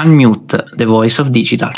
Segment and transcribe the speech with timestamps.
[0.00, 1.72] Unmute, the voice of digital.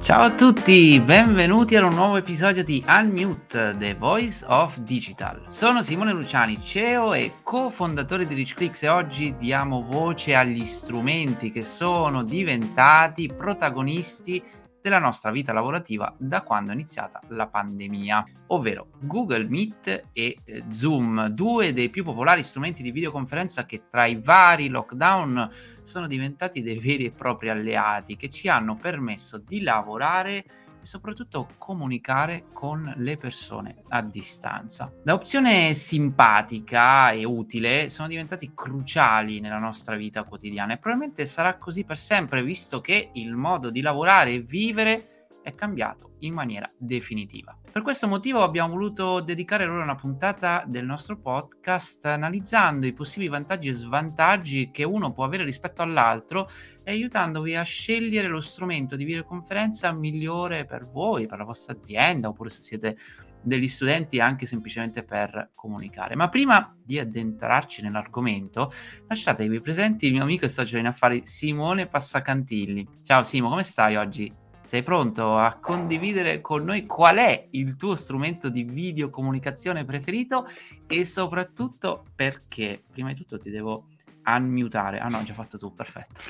[0.00, 5.46] Ciao a tutti, benvenuti ad un nuovo episodio di Unmute, The Voice of Digital.
[5.50, 11.62] Sono Simone Luciani, CEO e cofondatore di RichClicks e oggi diamo voce agli strumenti che
[11.62, 14.42] sono diventati protagonisti
[14.84, 20.64] della nostra vita lavorativa da quando è iniziata la pandemia, ovvero Google Meet e eh,
[20.68, 25.48] Zoom, due dei più popolari strumenti di videoconferenza che tra i vari lockdown
[25.84, 30.44] sono diventati dei veri e propri alleati che ci hanno permesso di lavorare
[30.84, 34.92] soprattutto comunicare con le persone a distanza.
[35.02, 41.56] Da opzione simpatica e utile sono diventati cruciali nella nostra vita quotidiana e probabilmente sarà
[41.56, 45.13] così per sempre visto che il modo di lavorare e vivere
[45.44, 47.56] è cambiato in maniera definitiva.
[47.70, 53.30] Per questo motivo abbiamo voluto dedicare loro una puntata del nostro podcast analizzando i possibili
[53.30, 56.48] vantaggi e svantaggi che uno può avere rispetto all'altro
[56.82, 62.28] e aiutandovi a scegliere lo strumento di videoconferenza migliore per voi, per la vostra azienda
[62.28, 62.96] oppure se siete
[63.44, 66.16] degli studenti anche semplicemente per comunicare.
[66.16, 68.72] Ma prima di addentrarci nell'argomento,
[69.06, 73.00] lasciatevi presenti il mio amico e socio in affari Simone Passacantilli.
[73.02, 74.43] Ciao Simo, come stai oggi?
[74.64, 80.46] Sei pronto a condividere con noi qual è il tuo strumento di videocomunicazione preferito
[80.86, 82.80] e soprattutto perché?
[82.90, 83.88] Prima di tutto ti devo
[84.24, 84.98] unmutare.
[85.00, 86.20] Ah no, già fatto tu, perfetto.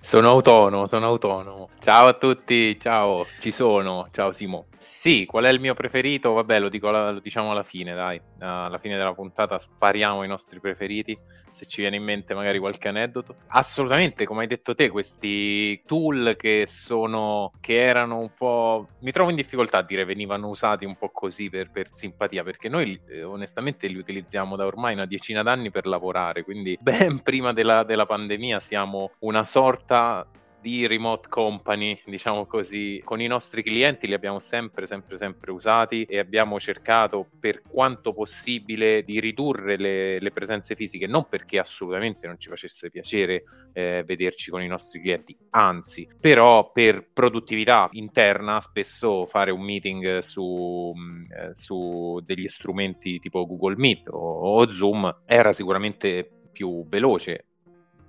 [0.00, 1.68] sono autonomo, sono autonomo.
[1.78, 4.08] Ciao a tutti, ciao, ci sono.
[4.10, 4.69] Ciao Simo.
[4.80, 6.32] Sì, qual è il mio preferito?
[6.32, 8.18] Vabbè, lo, dico, lo diciamo alla fine, dai.
[8.38, 11.14] alla fine della puntata spariamo i nostri preferiti,
[11.50, 13.36] se ci viene in mente magari qualche aneddoto.
[13.48, 18.88] Assolutamente, come hai detto te, questi tool che sono, che erano un po'...
[19.00, 22.70] Mi trovo in difficoltà a dire venivano usati un po' così per, per simpatia, perché
[22.70, 27.52] noi eh, onestamente li utilizziamo da ormai una decina d'anni per lavorare, quindi ben prima
[27.52, 30.26] della, della pandemia siamo una sorta
[30.60, 36.04] di remote company, diciamo così, con i nostri clienti li abbiamo sempre, sempre, sempre usati
[36.04, 42.26] e abbiamo cercato per quanto possibile di ridurre le, le presenze fisiche, non perché assolutamente
[42.26, 48.60] non ci facesse piacere eh, vederci con i nostri clienti, anzi, però per produttività interna
[48.60, 54.68] spesso fare un meeting su, mm, eh, su degli strumenti tipo Google Meet o, o
[54.68, 57.46] Zoom era sicuramente più veloce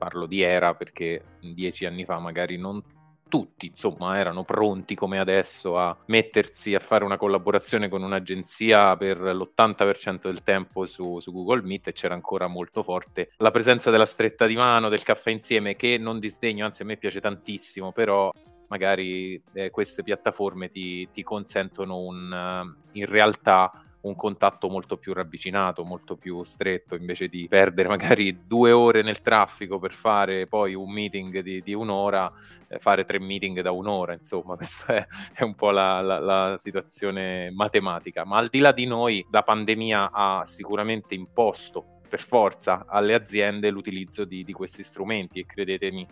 [0.02, 2.82] parlo di era perché dieci anni fa magari non
[3.28, 9.20] tutti, insomma, erano pronti come adesso a mettersi a fare una collaborazione con un'agenzia per
[9.22, 14.08] l'80% del tempo su, su, Google Meet e c'era ancora molto forte la presenza della
[14.08, 18.32] stretta di mano, del caffè insieme, che non disdegno, anzi a me piace tantissimo, però
[18.68, 25.84] magari eh, queste piattaforme ti, ti consentono un, in realtà un contatto molto più ravvicinato,
[25.84, 30.92] molto più stretto, invece di perdere magari due ore nel traffico per fare poi un
[30.92, 32.32] meeting di, di un'ora,
[32.68, 36.58] eh, fare tre meeting da un'ora, insomma, questa è, è un po' la, la, la,
[36.58, 38.26] situazione matematica.
[38.26, 43.70] Ma al di là di noi, la pandemia ha sicuramente imposto per forza alle aziende
[43.70, 46.06] l'utilizzo di, di questi strumenti e credetemi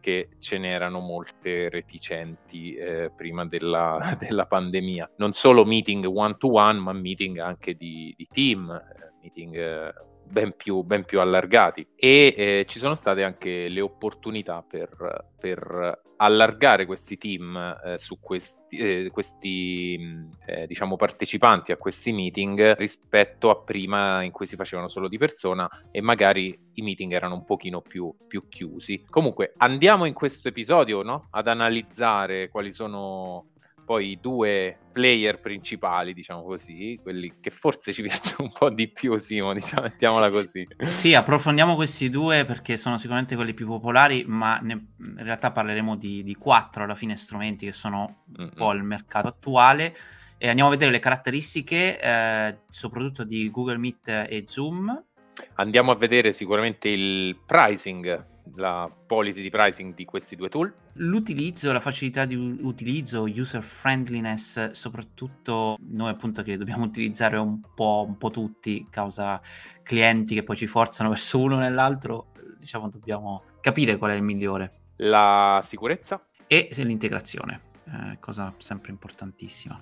[0.00, 5.12] che ce n'erano molte reticenti eh, prima della, della, pandemia.
[5.16, 9.94] Non solo meeting one to one, ma meeting anche di, di team, eh, meeting eh,
[10.28, 16.04] ben più, ben più allargati e eh, ci sono state anche le opportunità per, per
[16.16, 23.50] allargare questi team eh, su questi, eh, questi eh, diciamo partecipanti a questi meeting rispetto
[23.50, 27.44] a prima in cui si facevano solo di persona e magari i meeting erano un
[27.44, 29.04] pochino più, più chiusi.
[29.08, 31.28] Comunque andiamo in questo episodio no?
[31.30, 33.50] ad analizzare quali sono
[33.86, 38.90] poi i due player principali, diciamo così, quelli che forse ci piacciono un po' di
[38.90, 40.66] più, Simo, diciamo, mettiamola così.
[40.86, 45.96] Sì, approfondiamo questi due perché sono sicuramente quelli più popolari, ma ne, in realtà parleremo
[45.96, 49.96] di, di, quattro alla fine strumenti che sono un po' il mercato attuale.
[50.36, 55.05] E andiamo a vedere le caratteristiche, eh, soprattutto di Google Meet e Zoom.
[55.54, 60.72] Andiamo a vedere sicuramente il pricing la policy di pricing di questi due tool?
[60.94, 68.04] L'utilizzo, la facilità di utilizzo, user friendliness, soprattutto noi appunto che dobbiamo utilizzare un po',
[68.06, 69.40] un po' tutti, causa
[69.82, 74.22] clienti che poi ci forzano verso uno o nell'altro, diciamo dobbiamo capire qual è il
[74.22, 74.80] migliore.
[74.96, 76.24] La sicurezza?
[76.46, 79.78] E l'integrazione, eh, cosa sempre importantissima.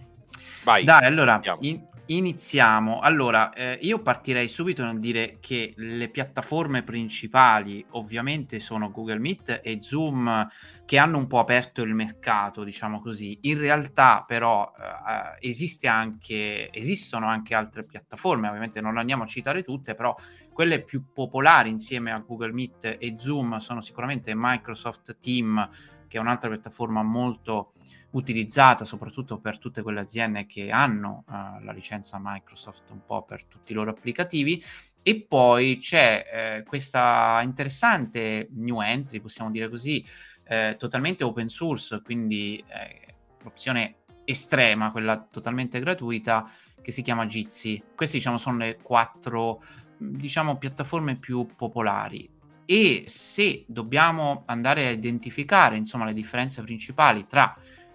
[0.65, 3.01] Vai, Dai, allora, in, iniziamo.
[3.01, 9.61] Allora, eh, io partirei subito nel dire che le piattaforme principali ovviamente sono Google Meet
[9.63, 10.47] e Zoom
[10.85, 13.39] che hanno un po' aperto il mercato, diciamo così.
[13.43, 19.63] In realtà però eh, esiste anche, esistono anche altre piattaforme, ovviamente non andiamo a citare
[19.63, 20.15] tutte, però
[20.53, 25.69] quelle più popolari insieme a Google Meet e Zoom sono sicuramente Microsoft Team,
[26.07, 27.73] che è un'altra piattaforma molto
[28.15, 33.45] utilizzata soprattutto per tutte quelle aziende che hanno uh, la licenza Microsoft un po' per
[33.45, 34.63] tutti i loro applicativi
[35.07, 40.03] e poi c'è eh, questa interessante new entry, possiamo dire così,
[40.45, 46.51] eh, totalmente open source, quindi eh, l'opzione estrema, quella totalmente gratuita,
[46.81, 47.83] che si chiama Jitsi.
[47.95, 49.63] Queste diciamo sono le quattro
[49.99, 52.29] diciamo piattaforme più popolari
[52.65, 57.55] e se dobbiamo andare a identificare insomma le differenze principali tra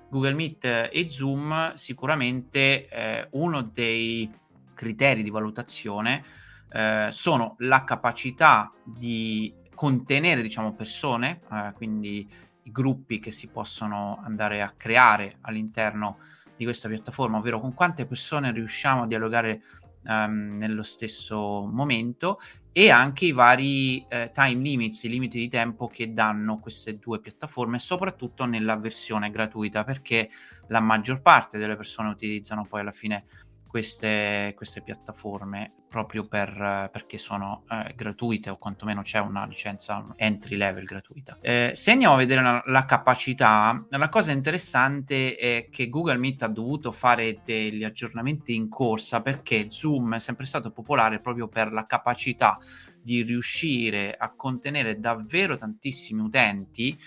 [0.10, 4.32] Google Meet e Zoom, sicuramente eh, uno dei
[4.74, 6.24] criteri di valutazione
[6.72, 12.28] eh, sono la capacità di contenere, diciamo, persone, eh, quindi
[12.64, 16.18] i gruppi che si possono andare a creare all'interno
[16.56, 19.62] di questa piattaforma, ovvero con quante persone riusciamo a dialogare
[20.04, 22.40] um, nello stesso momento
[22.80, 27.20] e anche i vari eh, time limits, i limiti di tempo che danno queste due
[27.20, 30.30] piattaforme, soprattutto nella versione gratuita, perché
[30.70, 33.26] la maggior parte delle persone utilizzano poi alla fine
[33.69, 40.56] queste, queste piattaforme proprio per, perché sono eh, gratuite o quantomeno c'è una licenza entry
[40.56, 41.38] level gratuita.
[41.39, 46.44] Eh, se andiamo a vedere la, la, capacità, la cosa interessante è che Google Meet
[46.44, 51.71] ha dovuto fare degli aggiornamenti in corsa perché Zoom è sempre stato popolare proprio per
[51.71, 52.57] la capacità
[53.01, 56.98] di riuscire a contenere davvero tantissimi utenti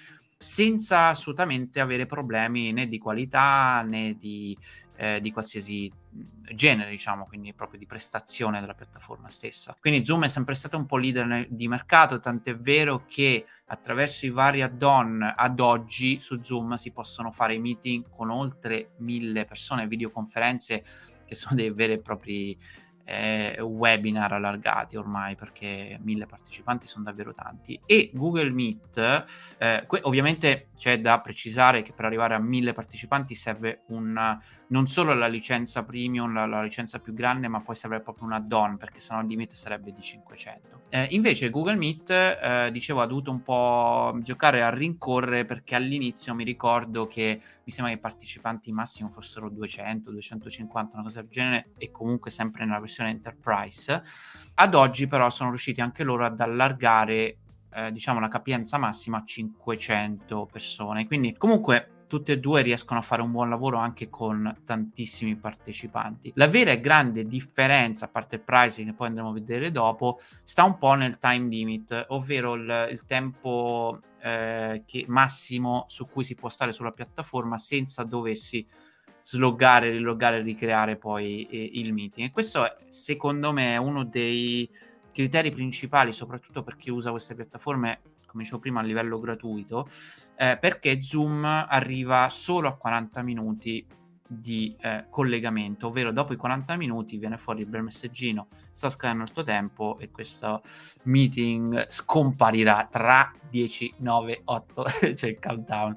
[0.42, 4.56] senza assolutamente avere problemi né di qualità né di,
[4.96, 5.90] eh, di qualsiasi
[6.52, 9.76] genere, diciamo, quindi proprio di prestazione della piattaforma stessa.
[9.80, 14.30] Quindi Zoom è sempre stato un po' leader di mercato, tant'è vero che attraverso i
[14.30, 20.82] vari add-on ad oggi su Zoom si possono fare meeting con oltre mille persone, videoconferenze
[21.24, 22.58] che sono dei veri e propri
[23.04, 27.81] eh, webinar allargati ormai perché mille partecipanti sono davvero tanti.
[27.87, 29.25] E Google Meet
[29.58, 34.38] eh, que- ovviamente c'è da precisare che per arrivare a mille partecipanti serve un,
[34.72, 38.32] non solo la licenza premium la, la, licenza più grande ma poi serve proprio un
[38.32, 43.06] add-on perché sennò il limite sarebbe di 500 eh, invece Google Meet eh, dicevo ha
[43.06, 48.02] dovuto un po' giocare a rincorrere perché all'inizio mi ricordo che mi sembra che i
[48.02, 53.10] partecipanti massimo fossero 200 250 una cosa del genere e comunque sempre nella versione versione
[53.10, 54.02] Enterprise.
[54.54, 57.38] Ad oggi però sono riusciti anche loro ad allargare
[57.74, 61.06] eh, diciamo la capienza massima a 500 persone.
[61.06, 66.32] Quindi comunque tutte e due riescono a fare un buon lavoro anche con tantissimi partecipanti.
[66.34, 70.18] La vera e grande differenza, a parte il pricing che poi andremo a vedere dopo,
[70.42, 76.22] sta un po' nel time limit, ovvero il, il tempo eh, che, massimo su cui
[76.22, 78.66] si può stare sulla piattaforma senza doversi
[79.22, 82.26] sloggare, riloggare ricreare poi eh, il meeting.
[82.26, 84.68] E questo è, secondo me è uno dei
[85.12, 88.00] criteri principali, soprattutto per chi usa queste piattaforme,
[88.32, 89.87] come dicevo prima, a livello gratuito,
[90.37, 93.87] eh, perché Zoom arriva solo a 40 minuti
[94.26, 99.25] di eh, collegamento, ovvero dopo i 40 minuti viene fuori il bel messaggino, sta scadendo
[99.25, 100.62] il tuo tempo e questo
[101.02, 104.82] meeting scomparirà tra 10, 9, 8,
[105.14, 105.94] c'è il countdown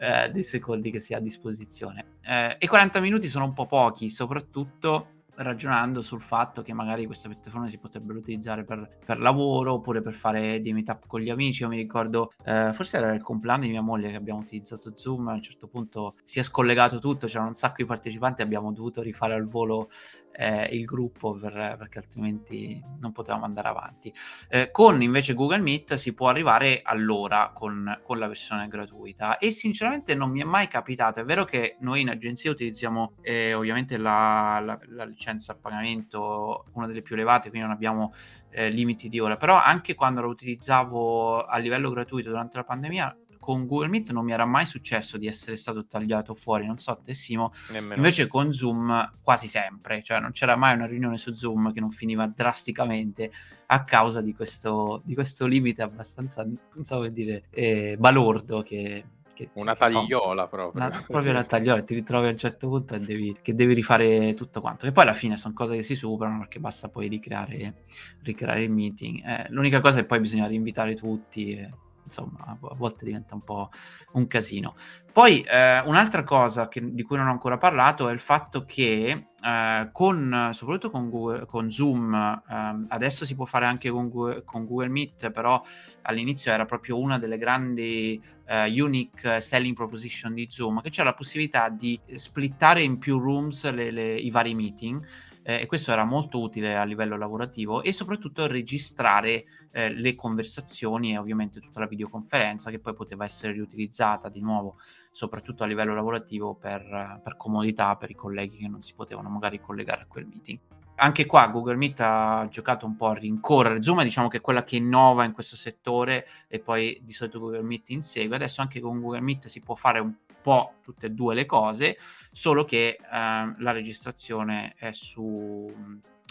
[0.00, 2.16] eh, dei secondi che si ha a disposizione.
[2.22, 7.28] Eh, e 40 minuti sono un po' pochi, soprattutto ragionando sul fatto che magari queste
[7.28, 11.62] piattaforme si potrebbero utilizzare per, per, lavoro oppure per fare dei meetup con gli amici.
[11.62, 15.28] Io mi ricordo, eh, forse era il compleanno di mia moglie che abbiamo utilizzato Zoom,
[15.28, 19.02] a un certo punto si è scollegato tutto, c'erano un sacco di partecipanti, abbiamo dovuto
[19.02, 19.88] rifare al volo
[20.36, 24.12] eh, il gruppo per, perché altrimenti non potevamo andare avanti.
[24.48, 29.50] Eh, con invece Google Meet si può arrivare all'ora con, con, la versione gratuita e
[29.50, 31.20] sinceramente non mi è mai capitato.
[31.20, 36.66] È vero che noi in agenzia utilizziamo eh, ovviamente la, la, la, licenza a pagamento,
[36.72, 38.12] una delle più elevate, quindi non abbiamo
[38.50, 43.16] eh, limiti di ora, però anche quando la utilizzavo a livello gratuito durante la pandemia
[43.46, 46.98] con Google Meet non mi era mai successo di essere stato tagliato fuori, non so
[47.00, 47.94] te Simo, Nemmeno.
[47.94, 51.92] invece con Zoom quasi sempre, cioè non c'era mai una riunione su Zoom che non
[51.92, 53.30] finiva drasticamente
[53.66, 59.04] a causa di questo, di questo limite abbastanza, non so come dire, eh, balordo che,
[59.32, 60.84] che, una tagliola proprio.
[60.84, 64.34] Una, proprio una tagliola, ti ritrovi a un certo punto e devi, che devi rifare
[64.34, 64.86] tutto quanto.
[64.86, 67.84] E poi alla fine sono cose che si superano perché basta poi ricreare,
[68.22, 69.24] ricreare il meeting.
[69.24, 71.52] Eh, l'unica cosa è poi bisogna rinvitare tutti.
[71.52, 73.70] E insomma a volte diventa un po'
[74.12, 74.74] un casino.
[75.12, 79.28] Poi eh, un'altra cosa che, di cui non ho ancora parlato è il fatto che
[79.42, 84.44] eh, con, soprattutto con, Google, con Zoom, eh, adesso si può fare anche con Google,
[84.44, 85.60] con Google, Meet, però
[86.02, 91.14] all'inizio era proprio una delle grandi eh, unique selling proposition di Zoom, che c'è la
[91.14, 95.04] possibilità di splittare in più rooms le, le, i vari meeting
[95.46, 101.12] eh, e questo era molto utile a livello lavorativo e soprattutto registrare eh, le conversazioni
[101.12, 104.76] e ovviamente tutta la videoconferenza che poi poteva essere riutilizzata di nuovo
[105.12, 109.60] soprattutto a livello lavorativo per, per comodità per i colleghi che non si potevano magari
[109.60, 110.58] collegare a quel meeting
[110.98, 113.82] anche qua Google Meet ha giocato un po' a rincorrere.
[113.82, 117.60] Zoom diciamo che è quella che innova in questo settore e poi di solito Google
[117.60, 118.36] Meet insegue.
[118.36, 120.14] Adesso anche con Google Meet si può fare un
[120.46, 121.98] po' tutte e due le cose,
[122.30, 125.68] solo che eh, la registrazione è su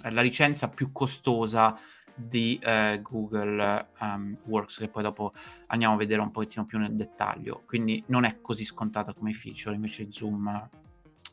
[0.02, 1.78] è la licenza più costosa
[2.14, 5.34] di eh, Google um, Works, che poi dopo
[5.68, 7.64] andiamo a vedere un pochettino più nel dettaglio.
[7.66, 10.70] Quindi non è così scontata come feature, invece Zoom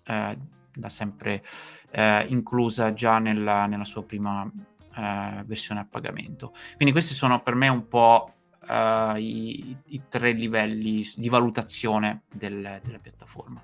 [0.05, 0.39] eh,
[0.75, 1.43] l'ha sempre
[1.91, 4.51] eh, inclusa già nella, nella sua prima
[4.97, 6.53] eh, versione a pagamento.
[6.77, 8.33] Quindi questi sono per me un po'
[8.73, 13.63] uh, i, i, tre livelli di valutazione del, della piattaforma.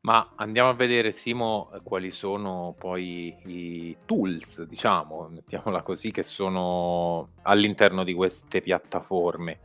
[0.00, 7.30] Ma andiamo a vedere, Simo, quali sono poi i tools, diciamo, mettiamola così, che sono
[7.42, 9.58] all'interno di queste piattaforme.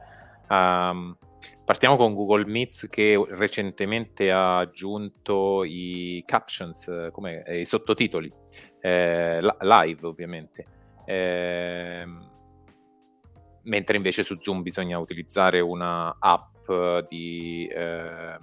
[0.49, 1.15] Um,
[1.63, 8.33] partiamo con Google Meets che recentemente ha aggiunto i captions, come i sottotitoli,
[8.79, 10.65] eh, live ovviamente.
[11.05, 12.03] Eh,
[13.63, 16.69] mentre invece su Zoom bisogna utilizzare una app
[17.07, 18.37] di, eh,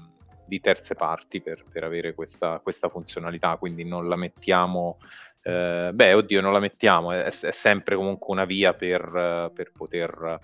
[0.46, 4.98] di terze parti per, per avere questa, questa, funzionalità, quindi non la mettiamo,
[5.42, 10.38] eh, beh oddio non la mettiamo, è, è, sempre comunque una via per, per poter...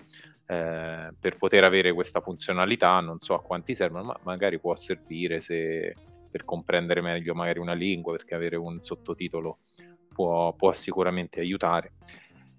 [0.47, 5.41] Eh, per poter avere questa funzionalità, non so a quanti servono, ma magari può servire
[5.41, 5.95] se,
[6.29, 9.57] per comprendere meglio magari una lingua, perché avere un sottotitolo
[10.13, 11.93] può, può sicuramente aiutare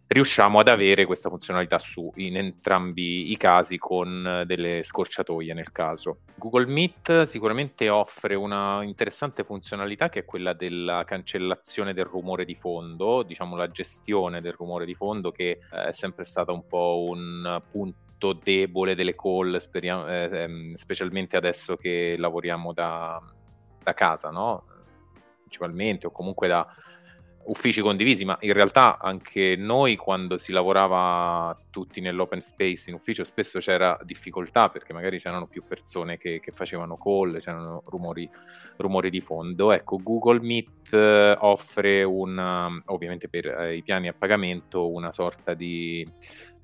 [0.09, 6.21] riusciamo ad avere questa funzionalità su in entrambi i casi con delle scorciatoie nel caso.
[6.37, 12.55] Google Meet sicuramente offre una interessante funzionalità che è quella della cancellazione del rumore di
[12.55, 17.05] fondo, diciamo la gestione del rumore di fondo che eh, è sempre stata un po'
[17.09, 23.21] un punto debole delle call, speriamo, eh, ehm, specialmente adesso che lavoriamo da,
[23.83, 24.65] da casa, no?
[25.47, 26.67] principalmente o comunque da
[27.47, 33.23] uffici condivisi, ma in realtà anche noi quando si lavorava tutti nell'open space in ufficio
[33.25, 38.29] spesso c'era difficoltà perché magari c'erano più persone che, che facevano call, c'erano rumori,
[38.77, 39.73] rumori, di fondo.
[39.73, 45.55] Ecco, Google Meet eh, offre una, ovviamente per eh, i piani a pagamento una sorta
[45.55, 46.07] di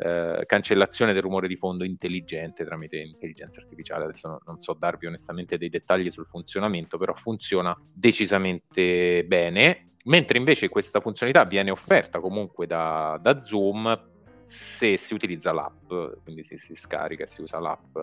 [0.04, 4.04] eh, cancellazione del rumore di fondo intelligente tramite intelligenza artificiale.
[4.04, 10.38] Adesso no, non so darvi onestamente dei dettagli sul funzionamento, però funziona decisamente bene mentre
[10.38, 14.10] invece questa funzionalità viene offerta comunque da, da Zoom
[14.44, 15.92] se si utilizza l'app,
[16.24, 17.96] quindi se si scarica e si usa l'app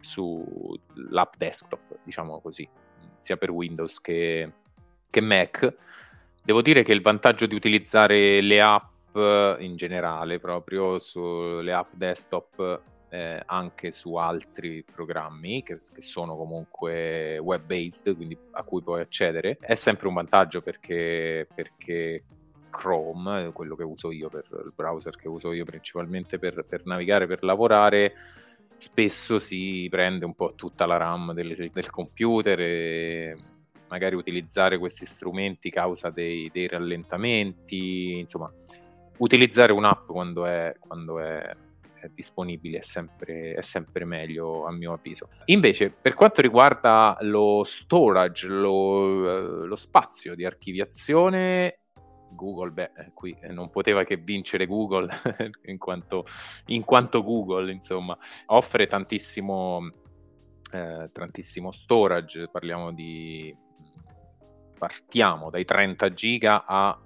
[0.00, 2.68] sull'app desktop, diciamo così,
[3.18, 4.52] sia per Windows che,
[5.10, 5.74] che Mac.
[6.42, 12.82] Devo dire che il vantaggio di utilizzare le app in generale, proprio sulle app desktop,
[13.08, 19.02] eh, anche su altri programmi che, che, sono comunque web based, quindi a cui puoi
[19.02, 22.24] accedere, è sempre un vantaggio perché, perché
[22.70, 27.26] Chrome, quello che uso io per il browser che uso io principalmente per, per navigare,
[27.26, 28.14] per lavorare,
[28.78, 33.36] spesso si prende un po' tutta la RAM del, del computer e
[33.88, 38.50] magari utilizzare questi strumenti causa dei, dei rallentamenti, insomma,
[39.18, 41.54] utilizzare un'app quando è, quando è
[42.12, 45.28] disponibili è sempre, è sempre meglio a mio avviso.
[45.46, 51.78] Invece per quanto riguarda lo storage, lo, lo spazio di archiviazione,
[52.32, 55.08] Google, beh, eh, qui non poteva che vincere Google
[55.64, 56.24] in, quanto,
[56.66, 58.16] in quanto Google, insomma,
[58.46, 59.90] offre tantissimo,
[60.72, 63.54] eh, tantissimo storage, parliamo di,
[64.78, 66.98] partiamo dai 30 giga a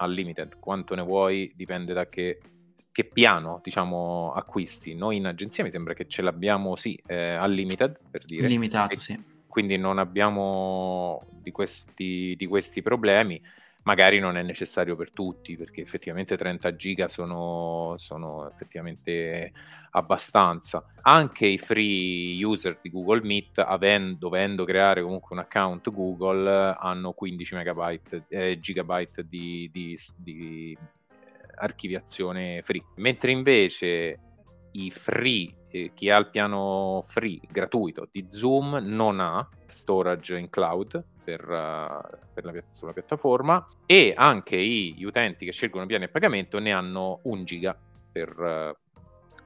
[0.00, 2.40] unlimited, quanto ne vuoi dipende da che
[2.92, 4.94] che piano diciamo acquisti.
[4.94, 8.48] Noi in agenzia mi sembra che ce l'abbiamo sì eh, unlimited per dire.
[8.48, 9.22] Limitato e, sì.
[9.46, 13.40] quindi non abbiamo di questi, di questi problemi
[13.82, 19.52] magari non è necessario per tutti perché effettivamente 30 giga sono, sono, effettivamente
[19.92, 26.76] abbastanza anche i free user di Google Meet avendo, dovendo creare comunque un account Google
[26.78, 30.76] hanno 15 megabyte eh, gigabyte di, di, di
[31.56, 32.84] archiviazione free.
[32.96, 34.29] Mentre invece
[34.72, 40.50] i free, eh, chi ha il piano free gratuito di Zoom non ha storage in
[40.50, 46.08] cloud per, uh, per la, sulla piattaforma e anche gli utenti che scelgono piani a
[46.08, 47.78] pagamento ne hanno un giga
[48.12, 49.00] per, uh,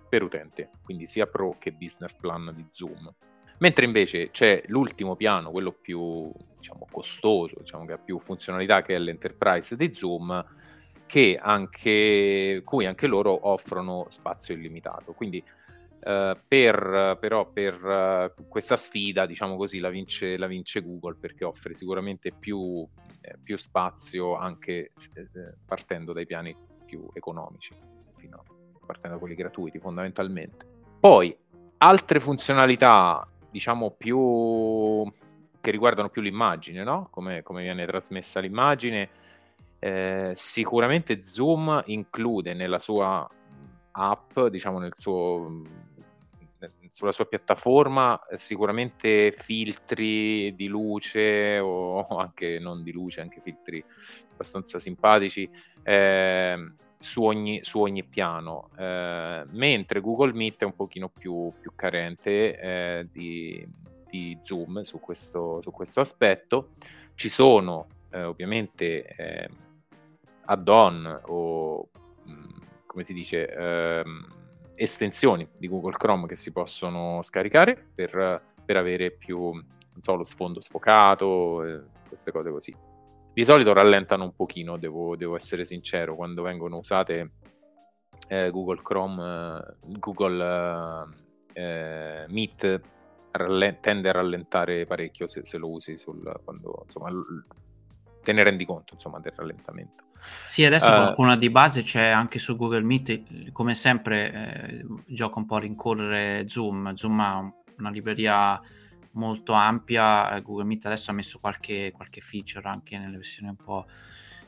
[0.09, 3.13] per utente, quindi sia pro che business plan di Zoom.
[3.59, 8.97] Mentre invece c'è l'ultimo piano, quello più diciamo, costoso, diciamo, che ha più funzionalità, che
[8.97, 10.45] è l'enterprise di Zoom,
[11.07, 15.13] che anche, cui anche loro offrono spazio illimitato.
[15.13, 15.43] Quindi
[16.07, 17.83] eh, per, però per
[18.37, 22.87] uh, questa sfida, diciamo così, la vince, la vince, Google perché offre sicuramente più,
[23.23, 27.73] eh, più spazio anche eh, partendo dai piani più economici,
[28.31, 28.43] a,
[28.85, 30.67] partendo da quelli gratuiti fondamentalmente.
[31.01, 31.35] Poi
[31.79, 35.11] altre funzionalità, diciamo più
[35.59, 37.09] che riguardano più l'immagine, no?
[37.11, 39.09] Come, come viene trasmessa l'immagine.
[39.85, 43.29] Eh, sicuramente Zoom include nella sua
[43.91, 45.61] app, diciamo nel suo
[46.89, 53.85] sulla sua piattaforma eh, sicuramente filtri di luce o anche non di luce, anche filtri
[54.33, 55.47] abbastanza simpatici
[55.83, 61.73] eh, su, ogni, su, ogni, piano, eh, mentre Google Meet è un pochino più, più
[61.75, 63.69] carente eh, di,
[64.09, 66.71] di, Zoom su questo, su questo, aspetto.
[67.15, 69.49] Ci sono eh, ovviamente eh,
[70.45, 71.89] add-on o
[72.29, 74.27] mm, come si dice ehm,
[74.75, 80.25] estensioni di Google Chrome che si possono scaricare per, per avere più, non so, lo
[80.25, 82.77] sfondo sfocato, eh, queste cose così.
[83.33, 87.33] Di solito rallentano un pochino, devo, devo essere sincero, quando vengono usate
[88.29, 91.09] eh, Google Chrome, eh, Google
[91.53, 92.81] eh, Meet
[93.33, 97.11] rall- tende a rallentare parecchio se, se lo usi sul, quando, insomma,
[98.25, 100.03] te ne rendi conto insomma, del rallentamento.
[100.49, 105.39] Sì, adesso uh, qualcuna di base c'è anche su Google Meet, come sempre eh, gioca
[105.39, 106.95] un po' a rincorrere Zoom.
[106.95, 108.61] Zoom ha una libreria
[109.13, 113.87] molto ampia, Google Meet adesso ha messo qualche, qualche feature anche nelle versioni un po'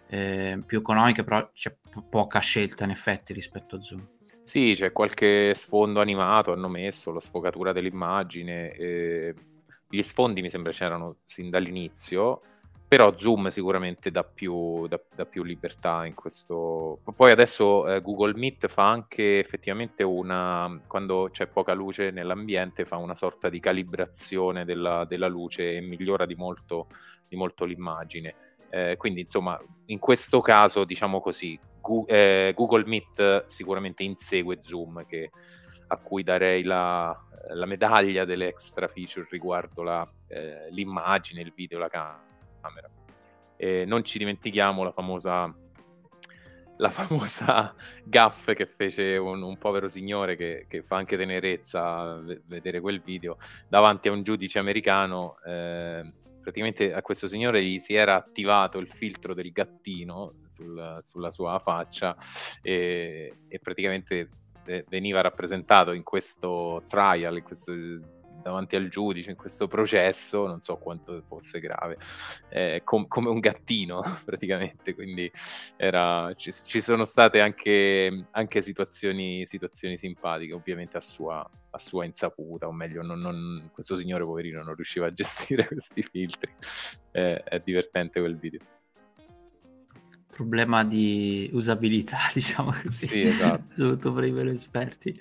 [0.08, 4.06] eh, più economiche, però c'è po- poca scelta in effetti rispetto a Zoom.
[4.42, 9.34] Sì, c'è qualche sfondo animato, hanno messo la sfocatura dell'immagine, eh,
[9.88, 12.42] gli sfondi mi sembra c'erano sin dall'inizio,
[12.88, 17.00] però Zoom sicuramente dà più, dà, dà più, libertà in questo.
[17.16, 22.96] Poi adesso eh, Google Meet fa anche effettivamente una, quando c'è poca luce nell'ambiente, fa
[22.96, 26.86] una sorta di calibrazione della, della luce e migliora di molto,
[27.28, 28.34] di molto l'immagine.
[28.70, 35.04] Eh, quindi insomma, in questo caso, diciamo così, Gu- eh, Google Meet sicuramente insegue Zoom,
[35.06, 35.30] che,
[35.88, 37.16] a cui darei la,
[37.54, 42.25] la, medaglia delle extra feature riguardo la, eh, l'immagine, il video, la camera
[42.66, 42.90] camera.
[43.56, 45.54] E non ci dimentichiamo la famosa,
[46.76, 47.74] la famosa
[48.04, 53.38] gaff che fece un, un povero signore che, che, fa anche tenerezza vedere quel video
[53.68, 55.36] davanti a un giudice americano.
[55.44, 61.32] Eh, praticamente a questo signore gli si era attivato il filtro del gattino sul, sulla
[61.32, 62.14] sua faccia
[62.62, 64.28] e, e praticamente
[64.88, 67.72] veniva rappresentato in questo trial, in questo
[68.46, 71.98] davanti al giudice in questo processo, non so quanto fosse grave,
[72.48, 75.30] eh, com- come un gattino praticamente, quindi
[75.76, 82.04] era, ci, ci, sono state anche, anche situazioni, situazioni, simpatiche, ovviamente a sua, a sua
[82.04, 86.52] insaputa, o meglio, non, non, questo signore poverino non riusciva a gestire questi filtri,
[87.10, 88.60] eh, è divertente quel video
[90.30, 93.74] problema di usabilità, diciamo così, sì, esatto.
[93.74, 95.18] soprattutto per i veri esperti.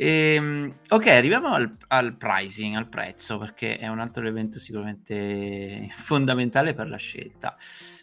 [0.00, 6.72] Ehm, ok, arriviamo al, al, pricing, al prezzo, perché è un altro elemento sicuramente fondamentale
[6.72, 7.56] per la scelta.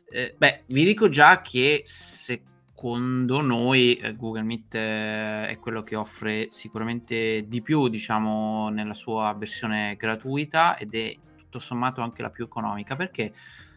[0.10, 5.96] Eh, beh, vi dico già che secondo noi eh, Google Meet eh, è quello che
[5.96, 12.30] offre sicuramente di più, diciamo, nella sua versione gratuita ed è tutto sommato anche la
[12.30, 13.32] più economica, perché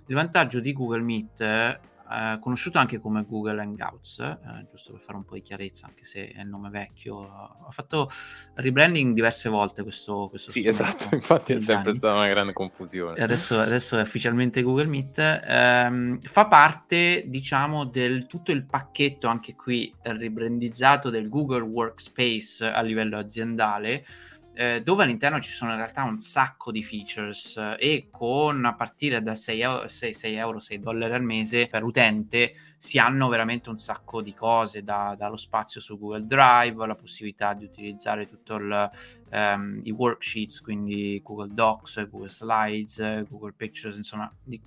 [0.07, 5.18] il vantaggio di Google Meet eh, conosciuto anche come Google Hangouts, eh, giusto per fare
[5.18, 7.21] un po' di chiarezza, anche se è il nome vecchio.
[7.21, 8.09] Ha fatto
[8.55, 11.99] rebranding diverse volte questo, questo Sì, esatto, infatti è sempre anni.
[11.99, 13.21] stata una grande confusione.
[13.21, 15.42] Adesso, adesso, è ufficialmente Google Meet.
[15.44, 22.81] Ehm, fa parte, diciamo, del tutto il pacchetto, anche qui ribrandizzato, del Google Workspace a
[22.81, 24.05] livello aziendale,
[24.59, 28.75] eh, dove all'interno ci sono in realtà un sacco di features eh, e con a
[28.75, 33.29] partire da 6 euro, 6, 6 euro, 6 dollari al mese per utente si hanno
[33.29, 38.27] veramente un sacco di cose, da, dallo spazio su Google Drive, la possibilità di utilizzare
[38.27, 44.61] tutti um, i worksheets, quindi Google Docs, Google Slides, Google Pictures, insomma, di,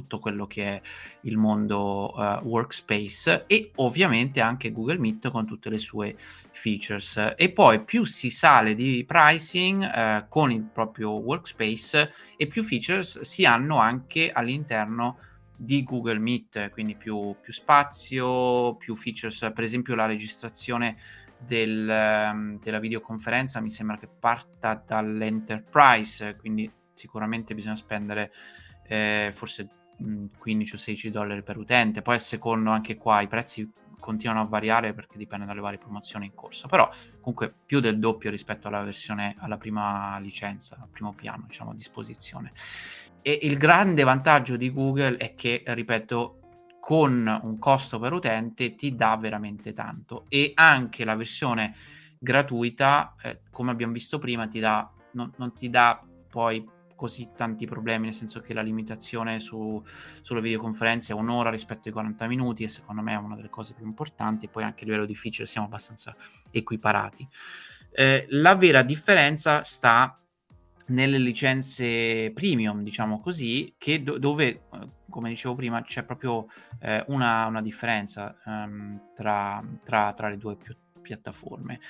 [0.00, 0.80] tutto quello che è
[1.22, 7.34] il mondo uh, workspace e ovviamente anche Google Meet con tutte le sue features.
[7.36, 13.20] E poi più si sale di pricing uh, con il proprio workspace e più features
[13.20, 15.18] si hanno anche all'interno
[15.54, 20.96] di Google Meet, quindi più, più spazio, più features, per esempio la registrazione
[21.36, 28.32] del, um, della videoconferenza mi sembra che parta dall'enterprise, quindi sicuramente bisogna spendere
[28.86, 29.68] eh, forse
[30.38, 34.44] 15 o 16 dollari per utente, poi a secondo anche qua i prezzi continuano a
[34.44, 36.88] variare perché dipende dalle varie promozioni in corso, però
[37.20, 41.74] comunque più del doppio rispetto alla versione, alla prima licenza, al primo piano, diciamo, a
[41.74, 42.52] disposizione.
[43.22, 46.38] E il grande vantaggio di Google è che, ripeto,
[46.80, 50.24] con un costo per utente ti dà veramente tanto.
[50.28, 51.74] E anche la versione
[52.18, 56.66] gratuita, eh, come abbiamo visto prima, ti dà, non, non ti dà poi
[57.00, 59.82] così tanti problemi, nel senso che la limitazione su,
[60.20, 63.72] sulle videoconferenze è un'ora rispetto ai 40 minuti e secondo me è una delle cose
[63.72, 66.14] più importanti e poi anche a livello difficile siamo abbastanza
[66.50, 67.26] equiparati.
[67.92, 70.20] Eh, la vera differenza sta
[70.88, 74.60] nelle licenze premium, diciamo così, che do- dove, eh,
[75.08, 76.48] come dicevo prima, c'è proprio
[76.82, 81.80] eh, una, una, differenza um, tra, tra, tra, le due pi- piattaforme.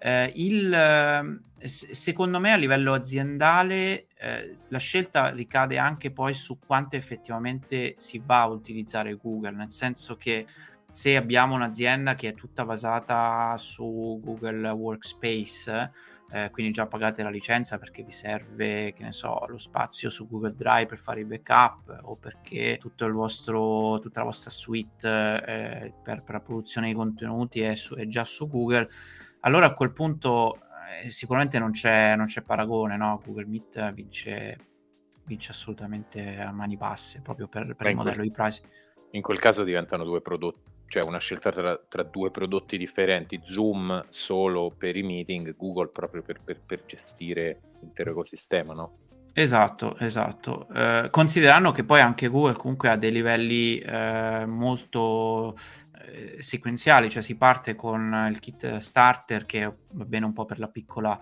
[0.00, 6.58] Eh, il, eh, secondo me a livello aziendale eh, la scelta ricade anche poi su
[6.58, 10.46] quanto effettivamente si va a utilizzare Google, nel senso che
[10.90, 15.92] se abbiamo un'azienda che è tutta basata su Google Workspace,
[16.30, 20.26] eh, quindi già pagate la licenza perché vi serve, che ne so, lo spazio su
[20.26, 22.80] Google Drive per fare i backup o perché
[23.12, 28.06] vostro, tutta la vostra suite eh, per, per, la produzione dei contenuti è, su, è
[28.06, 28.88] già su Google
[29.40, 30.58] allora a quel punto
[31.08, 33.20] sicuramente non c'è, non c'è paragone, no?
[33.24, 34.58] Google Meet vince,
[35.24, 38.68] vince assolutamente a mani basse proprio per, per il modello quel, di pricing.
[39.12, 44.06] In quel caso diventano due prodotti, cioè una scelta tra, tra, due prodotti differenti, Zoom
[44.08, 49.06] solo per i meeting, Google proprio per, per, per gestire l'intero ecosistema, no?
[49.38, 50.66] Esatto, esatto.
[50.74, 55.56] Eh, considerando che poi anche Google comunque ha dei livelli eh, molto
[56.10, 60.58] eh, sequenziali, cioè si parte con il kit starter che va bene un po' per
[60.58, 61.18] la piccola,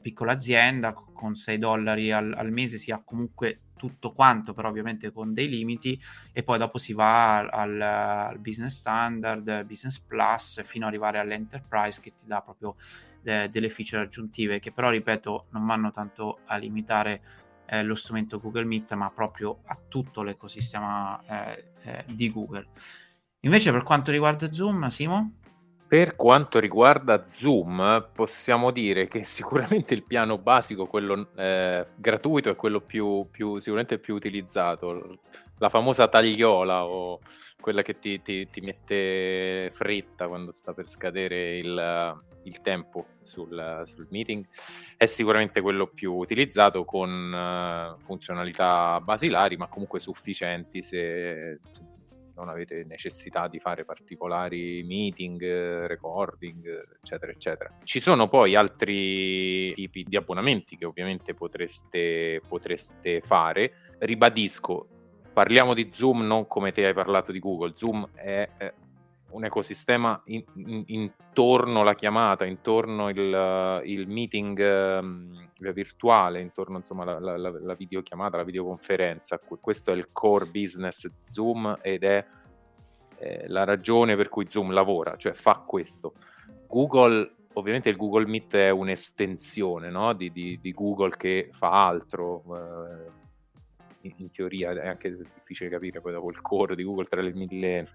[0.00, 5.12] piccola azienda, con 6 dollari al, al, mese si ha comunque tutto quanto, però ovviamente
[5.12, 6.00] con dei limiti,
[6.32, 12.00] e poi dopo si va al, al business standard, business plus, fino ad arrivare all'enterprise
[12.00, 12.76] che ti dà proprio
[13.24, 17.22] eh, delle feature aggiuntive, che però, ripeto, non vanno tanto a limitare
[17.66, 21.20] eh, lo strumento Google Meet, ma proprio a tutto l'ecosistema
[21.52, 22.68] eh, eh di Google.
[23.40, 25.32] Invece per quanto riguarda Zoom, Simo?
[25.88, 32.56] Per quanto riguarda Zoom, possiamo dire che sicuramente il piano basico, quello eh, gratuito, è
[32.56, 35.20] quello più, più, sicuramente più utilizzato.
[35.58, 37.20] La famosa tagliola o
[37.60, 43.82] quella che ti, ti, ti mette fretta quando sta per scadere il, il tempo sul,
[43.86, 44.44] sul, meeting,
[44.96, 51.60] è sicuramente quello più utilizzato con uh, funzionalità basilari, ma comunque sufficienti se,
[52.36, 57.78] non avete necessità di fare particolari meeting, recording, eccetera, eccetera.
[57.82, 63.72] Ci sono poi altri tipi di abbonamenti che ovviamente potreste, potreste fare.
[63.98, 64.86] Ribadisco,
[65.32, 67.72] parliamo di Zoom non come te hai parlato di Google.
[67.74, 68.48] Zoom è
[69.30, 74.58] un ecosistema in, in, intorno alla chiamata, intorno il, il meeting
[75.00, 79.38] um, virtuale, intorno insomma alla, la, la videochiamata, la videoconferenza.
[79.38, 82.24] Questo è il core business Zoom ed è
[83.18, 86.14] eh, la ragione per cui Zoom lavora, cioè fa questo.
[86.66, 90.12] Google, ovviamente il Google Meet è un'estensione no?
[90.12, 92.42] di, di, di, Google che fa altro.
[92.56, 93.24] Eh,
[94.18, 97.88] in teoria è anche difficile capire poi dopo il core di Google tra le mille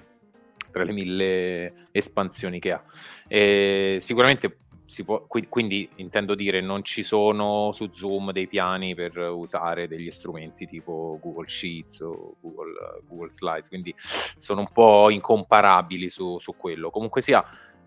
[0.70, 2.84] tra le mille espansioni che ha.
[3.28, 4.58] E sicuramente
[4.92, 10.12] si può, quindi intendo dire non ci sono su Zoom dei piani per usare degli
[10.12, 16.56] strumenti tipo Google Sheets o Google, Google Slides, quindi sono un po' incomparabili su, su
[16.58, 16.90] quello.
[16.90, 17.42] Comunque sia,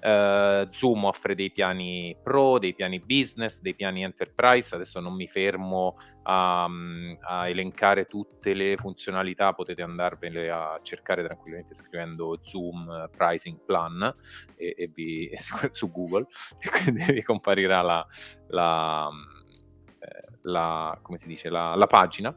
[0.05, 4.75] Uh, Zoom offre dei piani pro, dei piani business, dei piani enterprise.
[4.75, 6.69] Adesso non mi fermo a,
[7.21, 14.15] a elencare tutte le funzionalità, potete andarvene a cercare tranquillamente scrivendo Zoom Pricing Plan
[14.57, 15.31] e, e vi,
[15.73, 16.27] su Google
[16.59, 18.07] e quindi vi comparirà la,
[18.49, 19.09] la,
[20.01, 22.37] eh, la, come si dice, la, la pagina.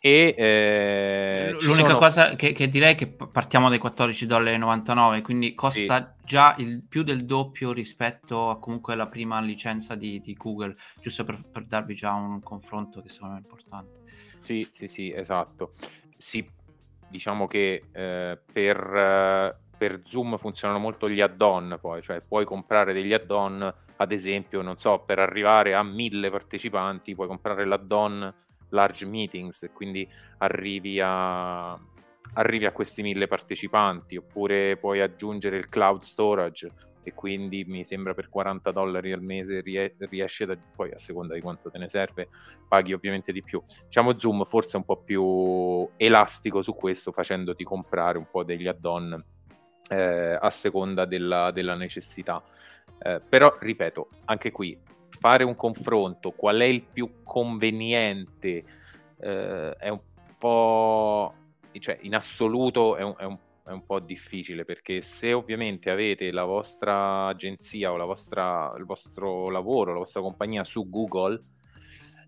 [0.00, 1.98] E, eh, L'unica sono...
[1.98, 6.24] cosa che, che, direi è che partiamo dai 14,99 dollari, quindi costa sì.
[6.24, 11.24] già il, più del doppio rispetto a comunque la prima licenza di, di Google, giusto
[11.24, 14.00] per, per, darvi già un confronto che secondo me è importante.
[14.38, 15.72] Sì, sì, sì, esatto.
[16.16, 16.48] Si
[17.08, 23.12] diciamo che eh, per, per, Zoom funzionano molto gli add-on poi, cioè puoi comprare degli
[23.12, 28.32] add-on, ad esempio, non so, per arrivare a mille partecipanti puoi comprare l'add-on
[28.70, 31.72] large meetings e quindi arrivi a,
[32.34, 36.70] arrivi a questi mille partecipanti, oppure puoi aggiungere il cloud storage
[37.08, 41.34] e quindi mi sembra per 40 dollari al mese rie- riesce da, poi a seconda
[41.34, 42.28] di quanto te ne serve
[42.68, 43.62] paghi ovviamente di più.
[43.84, 48.66] Diciamo Zoom forse è un po' più elastico su questo facendoti comprare un po' degli
[48.66, 49.24] add-on
[49.88, 52.42] eh, a seconda della, della necessità.
[53.00, 54.78] Eh, però ripeto anche qui
[55.08, 58.64] fare un confronto qual è il più conveniente
[59.20, 60.00] eh, è un
[60.38, 61.34] po'
[61.78, 66.32] cioè in assoluto è un, è un è un po' difficile perché se ovviamente avete
[66.32, 71.42] la vostra agenzia o la vostra, il vostro lavoro, la vostra compagnia su Google,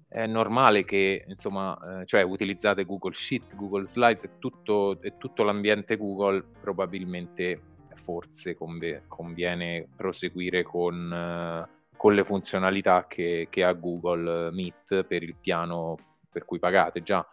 [0.07, 5.43] è normale che insomma, eh, cioè utilizzate Google Sheet, Google Slides e tutto, e tutto
[5.43, 7.63] l'ambiente Google, probabilmente
[7.95, 15.23] forse conv- conviene proseguire con, uh, con le funzionalità che, che ha Google Meet per
[15.23, 15.99] il piano
[16.33, 17.29] per cui pagate già.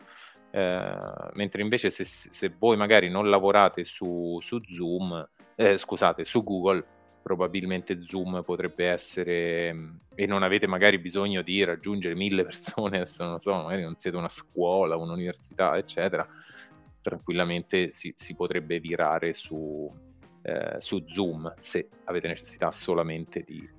[0.52, 0.94] Eh,
[1.36, 5.26] mentre invece se, se, voi magari non lavorate su, su Zoom,
[5.56, 6.84] eh, scusate, su Google,
[7.24, 9.74] probabilmente Zoom potrebbe essere
[10.14, 14.18] e non avete magari bisogno di raggiungere mille persone, adesso non so, magari non siete
[14.18, 16.28] una scuola, un'università, eccetera,
[17.02, 19.90] tranquillamente si, si potrebbe virare su,
[20.42, 23.77] eh, su Zoom se avete necessità solamente di eh,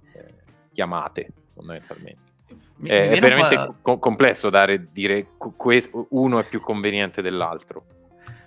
[0.79, 2.31] chiamate fondamentalmente.
[2.77, 7.85] Mi, eh, mi è veramente co- complesso dare, dire que- uno è più conveniente dell'altro.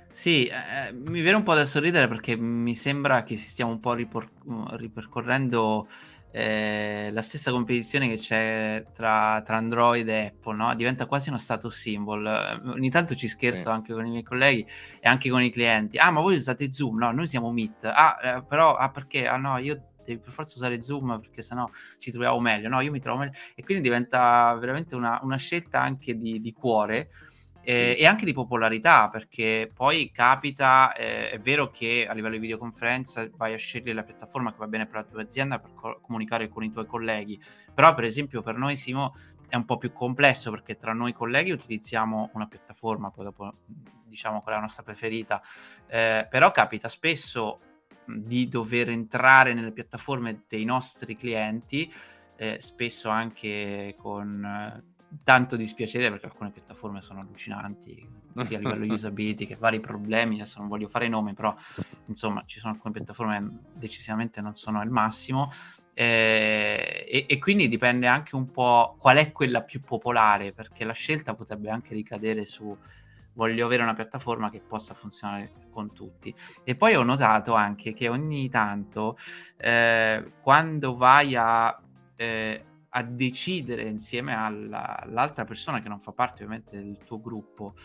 [0.10, 3.94] Sì, eh, mi viene un po' da sorridere perché mi sembra che stiamo un po'
[3.94, 4.30] ripor-
[4.78, 5.90] ripercorrendo
[6.32, 10.74] eh, la stessa competizione che c'è tra, tra, Android e Apple, no?
[10.76, 12.62] diventa quasi uno status symbol.
[12.66, 13.68] Ogni tanto ci scherzo sì.
[13.68, 14.66] anche con i miei colleghi
[15.00, 15.98] e anche con i clienti.
[15.98, 16.98] Ah, ma voi usate Zoom?
[16.98, 17.86] No, noi siamo Meet.
[17.86, 19.28] Ah, eh, però, ah, perché?
[19.28, 22.70] Ah, no, io devi per forza usare Zoom perché sennò ci troviamo meglio.
[22.70, 23.34] No, io mi trovo meglio.
[23.54, 27.10] E quindi diventa veramente una, una scelta anche di, di cuore
[27.64, 32.42] eh, e anche di popolarità, perché poi capita, eh, è vero che a livello di
[32.42, 36.00] videoconferenza vai a scegliere la piattaforma che va bene per la tua azienda per co-
[36.02, 37.42] comunicare con i tuoi colleghi,
[37.74, 39.14] però per esempio per noi Simo
[39.48, 43.54] è un po' più complesso perché tra noi colleghi utilizziamo una piattaforma, poi dopo
[44.06, 45.42] diciamo qual è la nostra preferita,
[45.88, 47.60] eh, però capita spesso
[48.06, 51.92] di dover entrare nelle piattaforme dei nostri clienti,
[52.36, 54.84] eh, spesso anche con
[55.24, 58.08] tanto dispiacere perché alcune piattaforme sono allucinanti,
[58.44, 61.54] sia a livello di usability che vari problemi, adesso non voglio fare nomi, però
[62.08, 65.52] insomma ci sono alcune piattaforme che decisamente non sono il massimo
[65.94, 70.94] eh, e, e, quindi dipende anche un po' qual è quella più popolare, perché la
[70.94, 72.76] scelta potrebbe anche ricadere su
[73.34, 76.34] voglio avere una piattaforma che possa funzionare con tutti.
[76.64, 79.18] E poi ho notato anche che ogni tanto
[79.58, 81.82] eh, quando vai a
[82.16, 87.76] eh, a decidere insieme alla, all'altra persona che non fa parte ovviamente del tuo gruppo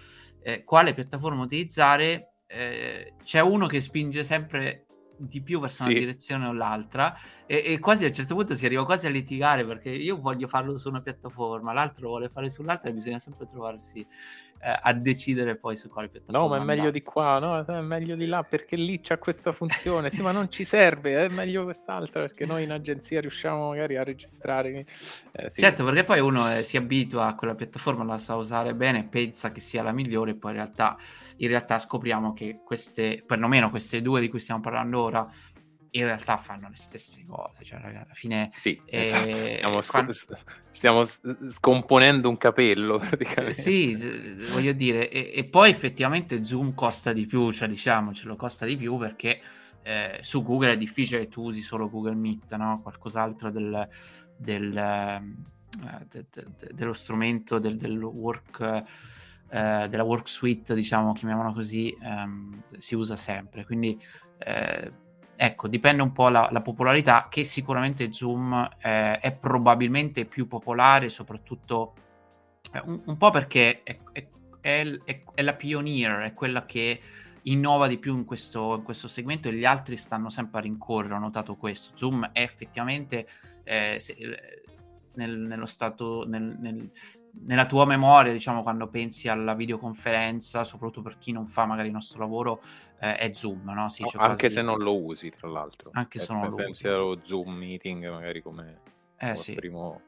[0.42, 4.86] eh, quale piattaforma utilizzare, eh, c'è uno che spinge sempre
[5.18, 5.90] di più verso sì.
[5.90, 7.16] una direzione o l'altra
[7.46, 10.46] e, e, quasi a un certo punto si arriva quasi a litigare perché io voglio
[10.46, 14.06] farlo su una piattaforma, l'altro vuole fare sull'altra e bisogna sempre trovarsi
[14.58, 16.40] eh, a decidere poi su quale piattaforma.
[16.40, 16.78] No, ma è andare.
[16.78, 20.10] meglio di qua, no, è meglio di là perché lì c'è questa funzione.
[20.10, 24.02] sì, ma non ci serve, è meglio quest'altra perché noi in agenzia riusciamo magari a
[24.02, 24.84] registrare.
[25.32, 25.60] Eh, sì.
[25.60, 29.52] Certo, perché poi uno eh, si abitua a quella piattaforma, la sa usare bene, pensa
[29.52, 30.96] che sia la migliore, poi in realtà,
[31.36, 35.28] in realtà scopriamo che queste, perlomeno queste due di cui stiamo parlando ora,
[35.90, 39.34] in realtà fanno le stesse cose, cioè alla fine sì, eh, esatto.
[39.34, 40.12] stiamo, fanno...
[40.72, 41.06] stiamo,
[41.50, 43.52] scomponendo un capello praticamente.
[43.52, 43.94] Sì,
[44.50, 48.96] voglio dire, e, e, poi effettivamente Zoom costa di più, cioè diciamocelo, costa di più
[48.96, 49.40] perché
[49.82, 52.80] eh, su Google è difficile che tu usi solo Google Meet, no?
[52.82, 53.88] qualcos'altro del,
[54.36, 55.22] del, eh,
[56.08, 58.84] de, de, de, dello strumento del, del work...
[59.48, 63.64] Eh, della work suite, diciamo, chiamiamola così, ehm, si usa sempre.
[63.64, 63.96] Quindi
[64.38, 64.92] eh,
[65.36, 71.08] ecco, dipende un po' la, la popolarità, che sicuramente Zoom eh, è probabilmente più popolare,
[71.08, 71.94] soprattutto
[72.72, 74.26] eh, un, un, po' perché è, è,
[74.60, 77.00] è, è, la pioneer, è quella che
[77.42, 81.14] innova di più in questo, in questo, segmento e gli altri stanno sempre a rincorrere,
[81.14, 81.90] ho notato questo.
[81.94, 83.26] Zoom è effettivamente...
[83.64, 84.16] Eh, se,
[85.16, 86.90] nel, nello stato, nel, nel,
[87.44, 91.94] nella tua memoria, diciamo, quando pensi alla videoconferenza, soprattutto per chi non fa magari il
[91.94, 92.60] nostro lavoro,
[93.00, 93.88] eh, è Zoom, no?
[93.88, 95.90] Sì, no, anche se non lo usi, tra l'altro.
[95.92, 98.80] Anche se non lo pensi allo Zoom meeting, magari come,
[99.16, 99.54] eh, come sì.
[99.54, 100.00] primo...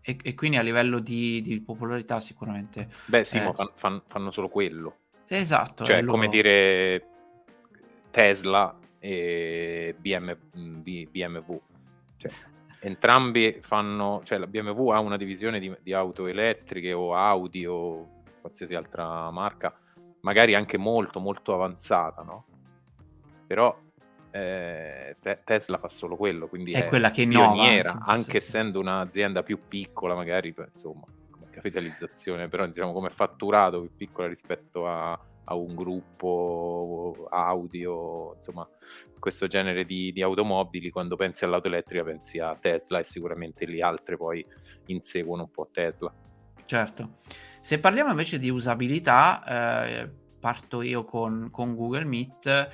[0.00, 2.88] E, e, quindi a livello di, di popolarità sicuramente...
[3.06, 4.98] Beh sì, eh, ma fan, fan, fanno solo quello.
[5.26, 5.84] Esatto.
[5.84, 7.06] Cioè, come dire
[8.10, 11.06] Tesla e BMW.
[11.10, 11.60] BMW.
[12.16, 12.30] Cioè,
[12.84, 18.22] entrambi fanno, cioè la BMW ha una divisione di, di, auto elettriche o Audi o
[18.40, 19.74] qualsiasi altra marca,
[20.20, 22.44] magari anche molto molto avanzata, no?
[23.46, 23.74] Però
[24.30, 28.36] eh, te- Tesla fa solo quello, quindi è, è quella che pioniera, innova, anche sì.
[28.36, 34.86] essendo un'azienda più piccola, magari insomma, come capitalizzazione, però diciamo come fatturato più piccola rispetto
[34.86, 38.68] a, a un gruppo audio, insomma,
[39.18, 43.80] questo genere di, di, automobili, quando pensi all'auto elettrica pensi a Tesla e sicuramente le
[43.80, 44.44] altre poi
[44.86, 46.12] inseguono un po' Tesla.
[46.64, 47.16] Certo.
[47.60, 52.68] Se parliamo invece di usabilità, eh, parto io con, con Google Meet.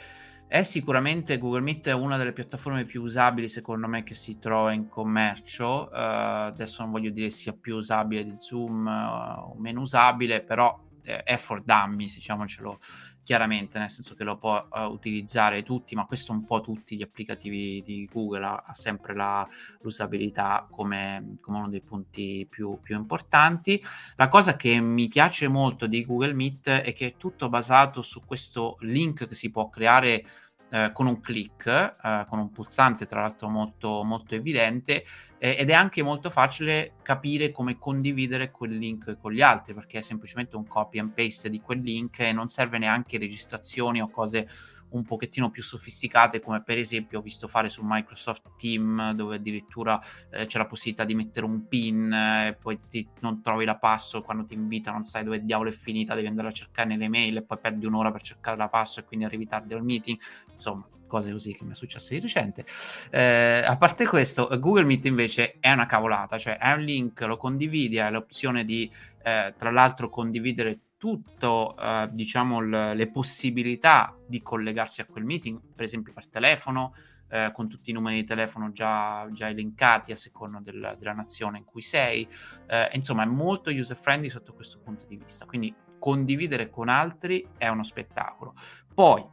[0.49, 4.89] È sicuramente Google Meet una delle piattaforme più usabili, secondo me, che si trova in
[4.89, 5.89] commercio.
[5.93, 10.77] Uh, adesso non voglio dire sia più usabile di Zoom uh, o meno usabile, però
[11.03, 12.79] è for dummies, diciamocelo
[13.23, 17.03] chiaramente, nel senso che lo può uh, utilizzare tutti, ma questo un po' tutti gli
[17.03, 19.47] applicativi di Google ha, ha sempre la,
[19.83, 23.81] l'usabilità come, come, uno dei punti più, più, importanti.
[24.17, 28.25] La cosa che mi piace molto di Google Meet è che è tutto basato su
[28.25, 30.25] questo link che si può creare
[30.71, 35.05] eh, con un click, eh, con un pulsante tra l'altro molto, molto evidente
[35.39, 39.99] eh, ed è anche molto facile capire come condividere quel link con gli altri perché
[39.99, 44.09] è semplicemente un copy and paste di quel link e non serve neanche registrazioni o
[44.09, 44.49] cose
[44.91, 50.01] un pochettino più sofisticate come per esempio ho visto fare su Microsoft Team dove addirittura
[50.31, 53.77] eh, c'è la possibilità di mettere un pin e eh, poi ti, non trovi la
[53.77, 57.09] password quando ti invita non sai dove diavolo è finita devi andare a cercare nelle
[57.09, 60.19] mail e poi perdi un'ora per cercare la password e quindi arrivi tardi al meeting.
[60.51, 62.65] Insomma cose così che mi è successo di recente.
[63.11, 67.37] Eh, a parte questo Google Meet invece è una cavolata cioè è un link lo
[67.37, 68.91] condividi hai l'opzione di
[69.25, 75.59] eh, tra l'altro condividere tutto, eh, diciamo, l- le possibilità di collegarsi a quel meeting,
[75.75, 76.93] per esempio per telefono,
[77.31, 81.57] eh, con tutti i numeri di telefono già, già elencati a seconda del, della nazione
[81.57, 82.29] in cui sei.
[82.67, 85.47] Eh, insomma, è molto user friendly sotto questo punto di vista.
[85.47, 88.53] Quindi condividere con altri è uno spettacolo.
[88.93, 89.27] Poi,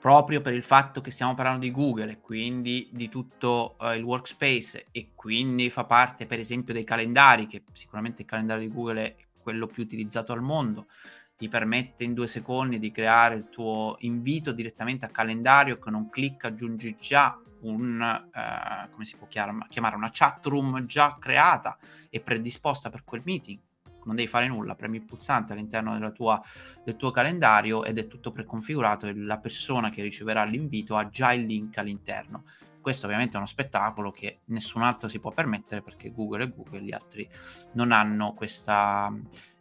[0.00, 4.02] proprio per il fatto che stiamo parlando di Google e quindi di tutto uh, il
[4.02, 9.04] workspace e quindi fa parte per esempio dei calendari, che sicuramente il calendario di Google
[9.04, 10.88] è quello più utilizzato al mondo,
[11.36, 16.08] ti permette in due secondi di creare il tuo invito direttamente a calendario con un
[16.08, 21.78] clic aggiungi già un, eh, come si può chiamare, una chat room già creata
[22.10, 23.60] e predisposta per quel meeting.
[24.06, 26.42] Non devi fare nulla, premi il pulsante all'interno tua,
[26.84, 31.32] del tuo calendario ed è tutto preconfigurato e la persona che riceverà l'invito ha già
[31.32, 32.42] il link all'interno
[32.86, 36.82] questo ovviamente è uno spettacolo che nessun altro si può permettere perché Google e Google
[36.82, 37.28] gli altri
[37.72, 39.12] non hanno questa,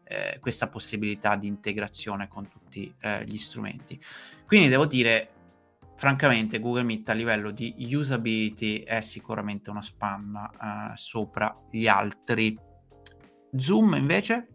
[0.03, 3.99] eh, questa possibilità di integrazione con tutti eh, gli strumenti.
[4.45, 5.31] Quindi devo dire,
[5.95, 12.55] francamente, Google Meet a livello di usability è sicuramente una spanna eh, sopra gli altri.
[13.55, 14.49] Zoom invece?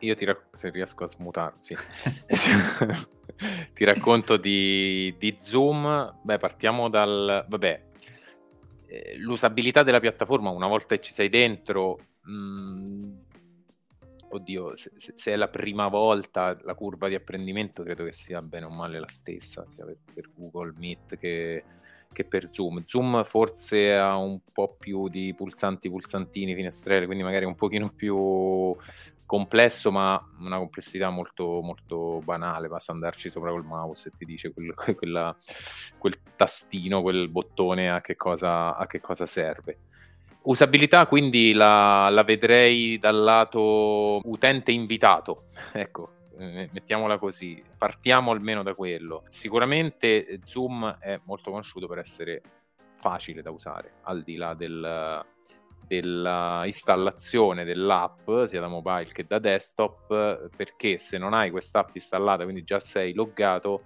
[0.00, 1.74] Io ti racconto, se riesco a smutarci.
[3.74, 6.20] ti racconto di, di, Zoom.
[6.22, 7.44] Beh, partiamo dal...
[7.48, 7.84] Vabbè,
[8.86, 11.98] eh, l'usabilità della piattaforma, una volta che ci sei dentro...
[12.22, 13.16] Mh, mm,
[14.30, 18.66] oddio, se, se, è la prima volta la curva di apprendimento credo che sia bene
[18.66, 21.64] o male la stessa, sia per, per Google Meet che,
[22.12, 22.82] che per Zoom.
[22.84, 28.76] Zoom forse ha un po' più di pulsanti, pulsantini, finestrelle, quindi magari un pochino più
[29.28, 34.54] complesso ma una complessità molto, molto banale, basta andarci sopra col mouse e ti dice
[34.54, 35.36] quel, quella,
[35.98, 39.80] quel tastino, quel bottone a che cosa, a che cosa serve.
[40.44, 48.62] Usabilità quindi la, la, vedrei dal lato utente invitato, ecco, eh, mettiamola così, partiamo almeno
[48.62, 49.24] da quello.
[49.28, 52.40] Sicuramente Zoom è molto conosciuto per essere
[52.96, 55.22] facile da usare, al di là del,
[55.88, 62.62] dell'installazione dell'app sia da mobile che da desktop perché se non hai quest'app installata quindi
[62.62, 63.84] già sei loggato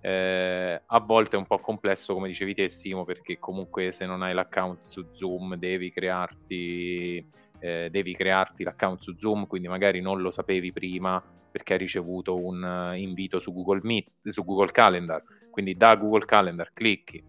[0.00, 4.22] eh, a volte è un po' complesso come dicevi te Simo perché comunque se non
[4.22, 7.26] hai l'account su Zoom devi crearti
[7.60, 11.22] eh, devi crearti l'account su Zoom quindi magari non lo sapevi prima
[11.54, 15.22] perché hai ricevuto un invito su Google Meet su Google Calendar.
[15.52, 17.22] Quindi da Google Calendar clicchi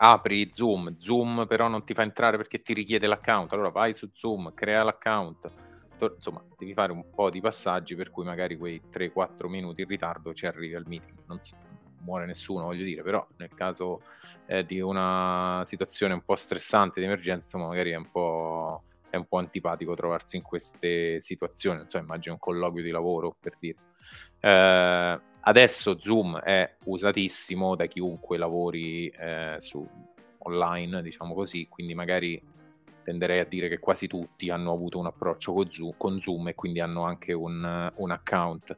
[0.00, 4.10] apri Zoom, Zoom però non ti fa entrare perché ti richiede l'account, allora vai su
[4.12, 5.50] Zoom, crea l'account,
[6.14, 10.32] insomma devi fare un po' di passaggi per cui magari quei 3-4 minuti in ritardo
[10.32, 11.54] ci arrivi al meeting, non si
[12.00, 14.02] muore nessuno voglio dire, però nel caso
[14.46, 19.26] eh, di una situazione un po' stressante di emergenza, magari è un po', è un
[19.26, 23.78] po' antipatico trovarsi in queste situazioni, non so, immagino un colloquio di lavoro per dire.
[24.40, 29.86] Eh, adesso Zoom è usatissimo da chiunque lavori eh, su
[30.40, 32.40] online, diciamo così, quindi magari
[33.02, 36.54] tenderei a dire che quasi tutti hanno avuto un approccio con Zoom, con Zoom e
[36.54, 38.76] quindi hanno anche un, un account.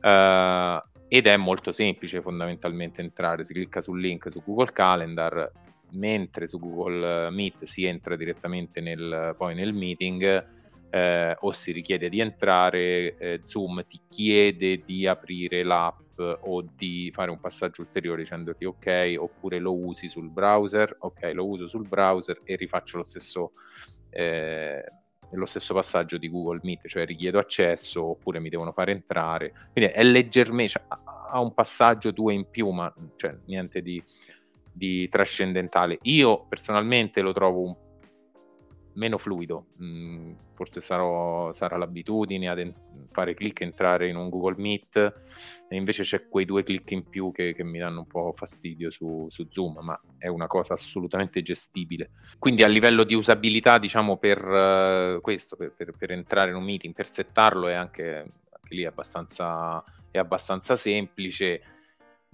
[0.00, 5.50] Uh, ed è molto semplice fondamentalmente entrare, si clicca sul link su Google Calendar,
[5.92, 10.46] mentre su Google Meet si entra direttamente nel, poi nel meeting
[10.90, 17.10] eh, o si richiede di entrare, eh, Zoom ti chiede di aprire l'app o di
[17.12, 21.86] fare un passaggio ulteriore dicendoti ok, oppure lo usi sul browser, ok, lo uso sul
[21.86, 23.52] browser e rifaccio lo stesso,
[24.10, 24.84] eh,
[25.30, 29.52] lo stesso passaggio di Google Meet, cioè richiedo accesso oppure mi devono fare entrare.
[29.72, 34.02] Quindi è leggermente, cioè, ha un passaggio due in più, ma cioè, niente di,
[34.72, 35.98] di trascendentale.
[36.02, 37.76] Io personalmente lo trovo un
[38.94, 39.66] meno fluido.
[39.82, 42.72] Mm, forse sarò, sarà l'abitudine a
[43.10, 44.96] fare clic e entrare in un Google Meet,
[45.68, 48.90] e invece c'è quei due clic in più che, che mi danno un po' fastidio
[48.90, 52.10] su, su, Zoom, ma è una cosa assolutamente gestibile.
[52.38, 56.64] Quindi a livello di usabilità, diciamo, per uh, questo, per, per, per, entrare in un
[56.64, 61.62] meeting, per settarlo è anche, anche lì abbastanza, è abbastanza semplice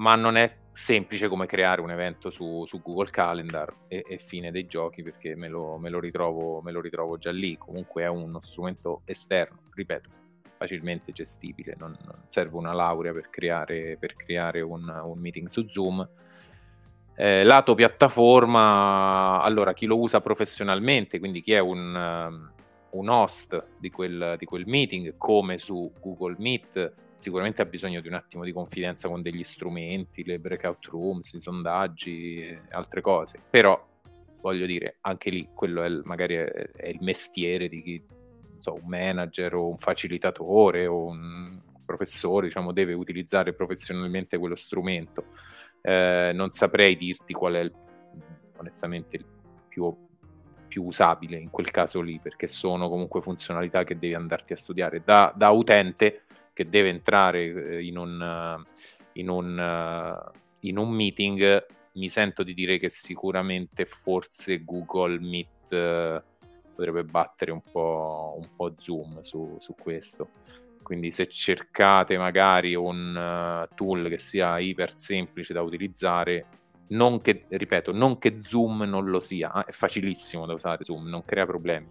[0.00, 4.50] ma non è semplice come creare un evento su, su Google Calendar e, e, fine
[4.50, 7.56] dei giochi perché me lo, me, lo ritrovo, me lo, ritrovo, già lì.
[7.56, 10.08] Comunque è uno strumento esterno, ripeto,
[10.56, 15.66] facilmente gestibile, non, non serve una laurea per creare, per creare un, un, meeting su
[15.66, 16.08] Zoom.
[17.16, 22.52] Eh, lato piattaforma, allora chi lo usa professionalmente, quindi chi è un, um,
[22.92, 28.08] un host di quel, di quel meeting, come su Google Meet, sicuramente ha bisogno di
[28.08, 33.40] un attimo di confidenza con degli strumenti, le breakout rooms, i sondaggi altre cose.
[33.48, 33.88] Però
[34.40, 38.02] voglio dire, anche lì quello è il, magari è, è, il mestiere di chi,
[38.56, 45.26] so, un manager o un facilitatore o un professore, diciamo, deve utilizzare professionalmente quello strumento.
[45.82, 47.72] Eh, non saprei dirti qual è il,
[48.56, 49.24] onestamente il
[49.68, 49.94] più,
[50.70, 55.02] più usabile in quel caso lì, perché sono comunque funzionalità che devi andarti a studiare.
[55.04, 58.64] Da, da utente che deve entrare eh, in un,
[59.14, 65.72] in un, eh, in un meeting, mi sento di dire che sicuramente forse Google Meet
[65.72, 66.22] eh,
[66.72, 70.28] potrebbe battere un po', un po Zoom su, su, questo.
[70.84, 76.46] Quindi se cercate magari un tool che sia iper semplice da utilizzare,
[76.90, 81.24] non che, ripeto, non che Zoom non lo sia, è facilissimo da usare Zoom, non
[81.24, 81.88] crea problemi.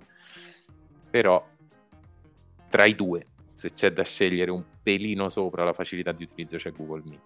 [1.09, 1.45] Però
[2.69, 6.71] tra i due se c'è da scegliere un pelino sopra la facilità di utilizzo c'è
[6.71, 7.21] Google Meet.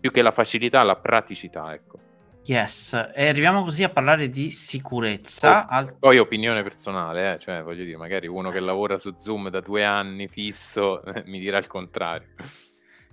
[0.00, 1.98] Più che la facilità, la praticità, ecco.
[2.44, 5.66] Yes, e arriviamo così a parlare di sicurezza.
[5.66, 5.98] Poi, Al...
[5.98, 7.38] poi opinione personale, eh?
[7.38, 11.58] cioè voglio dire, magari uno che lavora su Zoom da due anni fisso mi dirà
[11.58, 12.28] il contrario.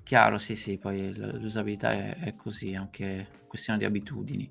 [0.06, 4.48] Chiaro, sì, sì, poi l'usabilità è, è così, anche questione di abitudini.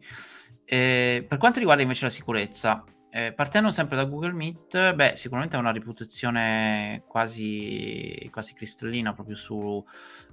[0.65, 5.55] E per quanto riguarda invece la sicurezza, eh, partendo sempre da Google Meet, beh, sicuramente
[5.55, 9.85] ha una reputazione quasi, quasi cristallina proprio su,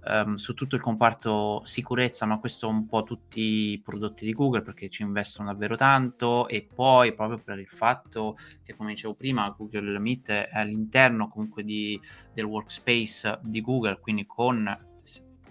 [0.08, 4.64] um, su, tutto il comparto sicurezza, ma questo un po' tutti i prodotti di Google
[4.64, 9.54] perché ci investono davvero tanto e poi proprio per il fatto che, come dicevo prima,
[9.56, 12.02] Google Meet è all'interno comunque di,
[12.34, 14.90] del workspace di Google, quindi con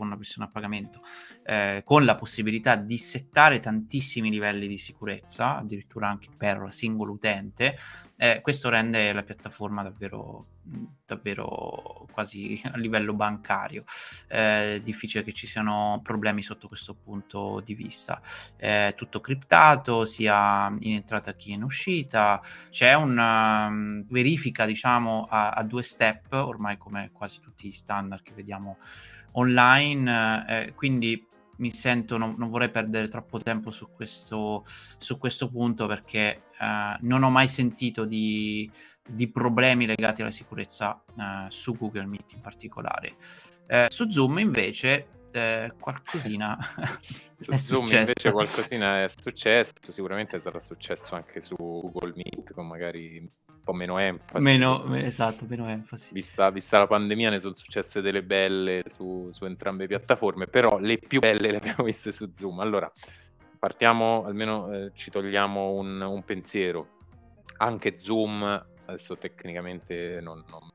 [0.01, 1.03] con una versione a pagamento,
[1.45, 7.77] eh, con la possibilità di settare tantissimi livelli di sicurezza, addirittura anche per singolo utente,
[8.17, 10.47] eh, questo rende la piattaforma davvero
[11.05, 13.85] davvero quasi a livello bancario.
[14.29, 18.21] Eh, difficile che ci siano problemi sotto questo punto di vista.
[18.57, 22.41] È tutto criptato, sia in entrata che in uscita.
[22.71, 28.23] C'è una um, verifica, diciamo, a, a, due step, ormai come quasi tutti gli standard
[28.23, 28.79] che vediamo
[29.33, 31.27] online, eh, quindi
[31.61, 36.97] mi sento, non, non, vorrei perdere troppo tempo su questo, su questo punto perché eh,
[37.01, 38.71] non ho mai sentito di,
[39.07, 43.15] di problemi legati alla sicurezza eh, su Google Meet in particolare.
[43.67, 46.59] Eh, su Zoom invece eh, qualcosina
[47.37, 47.97] su Zoom successo.
[47.97, 53.31] invece qualcosina è successo, sicuramente sarà successo anche su Google Meet con magari
[53.71, 54.45] po' meno enfasi.
[54.45, 56.13] Meno, esatto, meno enfasi.
[56.13, 60.79] Vista, vista, la pandemia ne sono successe delle belle su, su, entrambe le piattaforme, però
[60.79, 62.61] le più belle le abbiamo viste su Zoom.
[62.61, 62.91] Allora,
[63.59, 66.99] partiamo, almeno eh, ci togliamo un, un, pensiero.
[67.59, 68.43] Anche Zoom,
[68.87, 70.69] adesso tecnicamente non, non,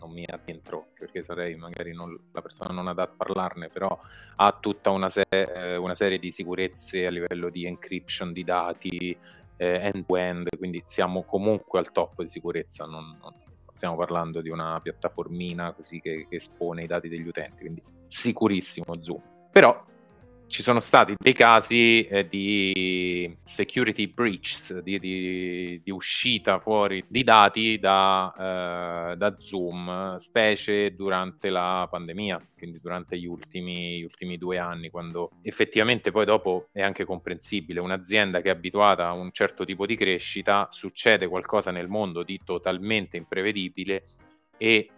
[0.00, 3.96] non mi addentro, perché sarei magari non, la persona non adatta a parlarne, però
[4.36, 9.16] ha tutta una, se- eh, una serie di sicurezze a livello di encryption di dati,
[9.64, 13.34] end-to-end, quindi siamo comunque al top di sicurezza, non, non
[13.70, 19.02] stiamo parlando di una piattaformina così che, che espone i dati degli utenti, quindi sicurissimo
[19.02, 19.22] Zoom.
[19.50, 19.84] Però
[20.52, 27.24] ci sono stati dei casi eh, di security breaches, di, di, di, uscita fuori di
[27.24, 28.34] dati da,
[29.12, 34.90] eh, da, Zoom, specie durante la pandemia, quindi durante gli ultimi, gli ultimi, due anni,
[34.90, 39.86] quando effettivamente poi dopo è anche comprensibile, un'azienda che è abituata a un certo tipo
[39.86, 44.04] di crescita, succede qualcosa nel mondo di totalmente imprevedibile
[44.58, 44.90] e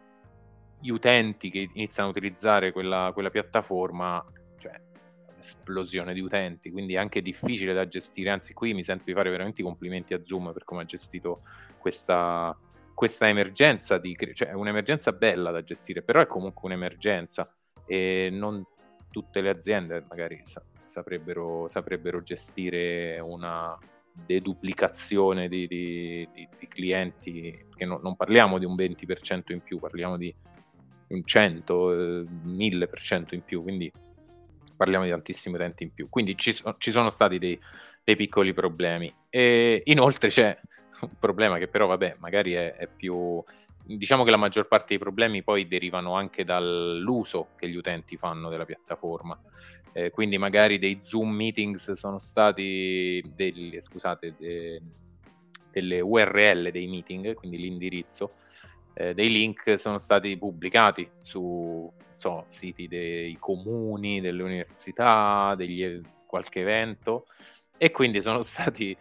[0.80, 4.20] gli utenti che iniziano a utilizzare quella, quella piattaforma
[5.45, 8.30] esplosione di utenti, quindi è anche difficile da gestire.
[8.30, 11.42] Anzi, qui mi sento di fare veramente i complimenti a Zoom per come ha gestito
[11.78, 12.57] questa,
[12.95, 17.55] questa emergenza, di, cioè è un'emergenza bella da gestire, però è comunque un'emergenza
[17.86, 18.64] e non
[19.11, 23.78] tutte le aziende magari sa- saprebbero, saprebbero, gestire una
[24.12, 29.78] deduplicazione di, di, di, di clienti, che no, non parliamo di un 20% in più,
[29.78, 30.34] parliamo di
[31.09, 33.92] un 100, eh, 1000% in più, quindi
[34.77, 36.09] parliamo di tantissimi utenti in più.
[36.09, 37.59] Quindi ci, so, ci sono stati dei,
[38.03, 39.12] dei, piccoli problemi.
[39.31, 40.59] E inoltre c'è
[41.01, 43.43] un problema che però, vabbè, magari è, è, più...
[43.87, 48.49] Diciamo che la maggior parte dei problemi poi derivano anche dall'uso che gli utenti fanno
[48.49, 49.39] della piattaforma.
[49.93, 54.83] Eh, quindi magari dei Zoom meetings sono stati degli, scusate, de,
[55.70, 58.35] delle URL dei meeting, quindi l'indirizzo,
[58.95, 66.61] eh, dei link sono stati pubblicati su so, siti dei comuni, delle università, degli, qualche
[66.61, 67.26] evento
[67.76, 68.97] e quindi sono stati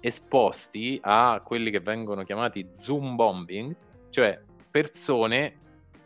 [0.00, 3.74] esposti a quelli che vengono chiamati Zoom bombing,
[4.10, 5.56] cioè persone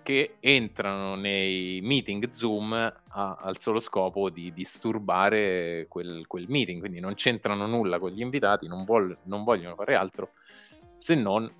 [0.03, 7.01] che entrano nei meeting Zoom a, al solo scopo di disturbare quel, quel, meeting, quindi
[7.01, 10.33] non c'entrano nulla con gli invitati, non, vuol, non vogliono fare altro
[10.99, 11.51] se non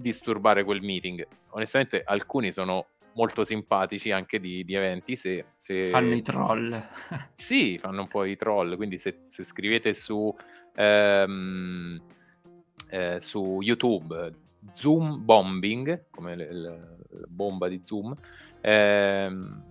[0.00, 1.26] disturbare quel meeting.
[1.50, 5.16] Onestamente alcuni sono molto simpatici anche di, di eventi.
[5.16, 6.88] Se, se, fanno i troll.
[7.34, 8.76] sì, fanno un po' i troll.
[8.76, 10.34] Quindi se, se scrivete su,
[10.74, 12.00] ehm,
[12.90, 16.78] eh, su YouTube Zoom Bombing, come le, le,
[17.10, 18.14] la bomba di Zoom,
[18.60, 19.62] ehm,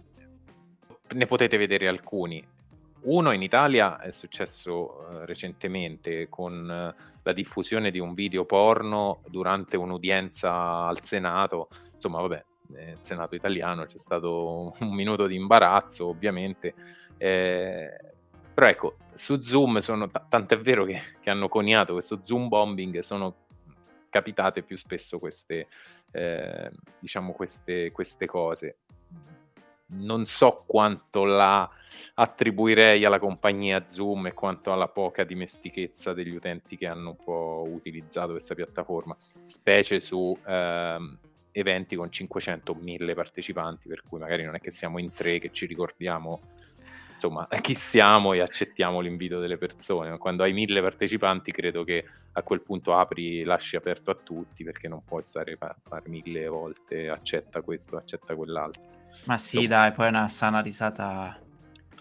[1.13, 2.43] ne potete vedere alcuni.
[3.07, 9.21] Uno in Italia è successo uh, recentemente con uh, la diffusione di un video porno
[9.29, 11.69] durante un'udienza al Senato.
[11.93, 16.73] Insomma, vabbè, nel Senato italiano c'è stato un minuto di imbarazzo ovviamente,
[17.17, 17.97] eh,
[18.53, 22.49] però ecco, su Zoom sono, t- tanto è vero che, che, hanno coniato questo Zoom
[22.49, 23.45] bombing, sono
[24.09, 25.67] capitate più spesso queste,
[26.11, 28.79] eh, diciamo queste, queste cose.
[29.89, 31.69] Non so quanto la
[32.15, 37.65] attribuirei alla compagnia Zoom e quanto alla poca dimestichezza degli utenti che hanno un po'
[37.67, 39.15] utilizzato questa piattaforma,
[39.45, 41.17] specie su ehm,
[41.51, 45.65] eventi con 500-1000 partecipanti, per cui magari non è che siamo in tre che ci
[45.65, 46.41] ricordiamo
[47.13, 50.17] insomma chi siamo e accettiamo l'invito delle persone.
[50.17, 54.87] Quando hai mille partecipanti credo che a quel punto apri, lasci aperto a tutti perché
[54.87, 58.96] non puoi stare a fare mille volte accetta questo, accetta quell'altro.
[59.25, 61.39] Ma sì, insomma, dai, poi è una sana risata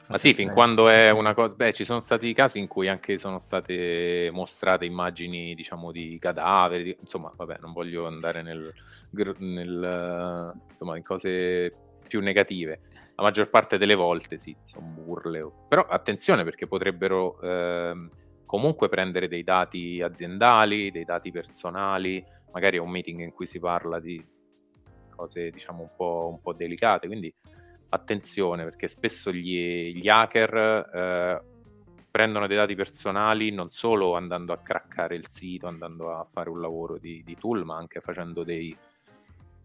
[0.09, 1.55] ma sì, fin quando è una cosa...
[1.57, 6.83] Beh, ci sono stati casi in cui anche sono state mostrate immagini, diciamo, di cadaveri,
[6.85, 6.97] di...
[7.01, 8.73] insomma, vabbè, non voglio andare nel,
[9.11, 11.75] nel, insomma, in cose
[12.07, 12.81] più negative.
[13.17, 15.51] La maggior parte delle volte sì, sono burle.
[15.69, 18.09] Però attenzione perché potrebbero eh,
[18.45, 23.59] comunque prendere dei dati aziendali, dei dati personali, magari è un meeting in cui si
[23.59, 24.25] parla di
[25.17, 27.35] cose, diciamo, un po', un po delicate, quindi
[27.89, 30.55] attenzione perché spesso gli, gli hacker
[30.93, 31.43] eh,
[32.11, 36.61] prendono dei dati personali non solo andando a craccare il sito, andando a fare un
[36.61, 38.75] lavoro di, di tool, ma anche facendo dei,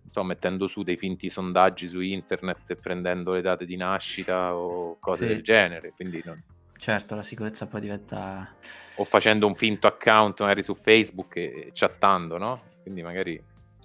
[0.04, 4.98] insomma, mettendo su dei finti sondaggi su internet e prendendo le date di nascita o
[5.00, 5.34] cose sì.
[5.34, 5.94] del genere.
[5.96, 6.44] Quindi non...
[6.76, 8.54] Certo, la sicurezza poi diventa...
[8.96, 12.64] O facendo un finto account magari su Facebook e chattando, no?
[12.82, 13.42] Quindi magari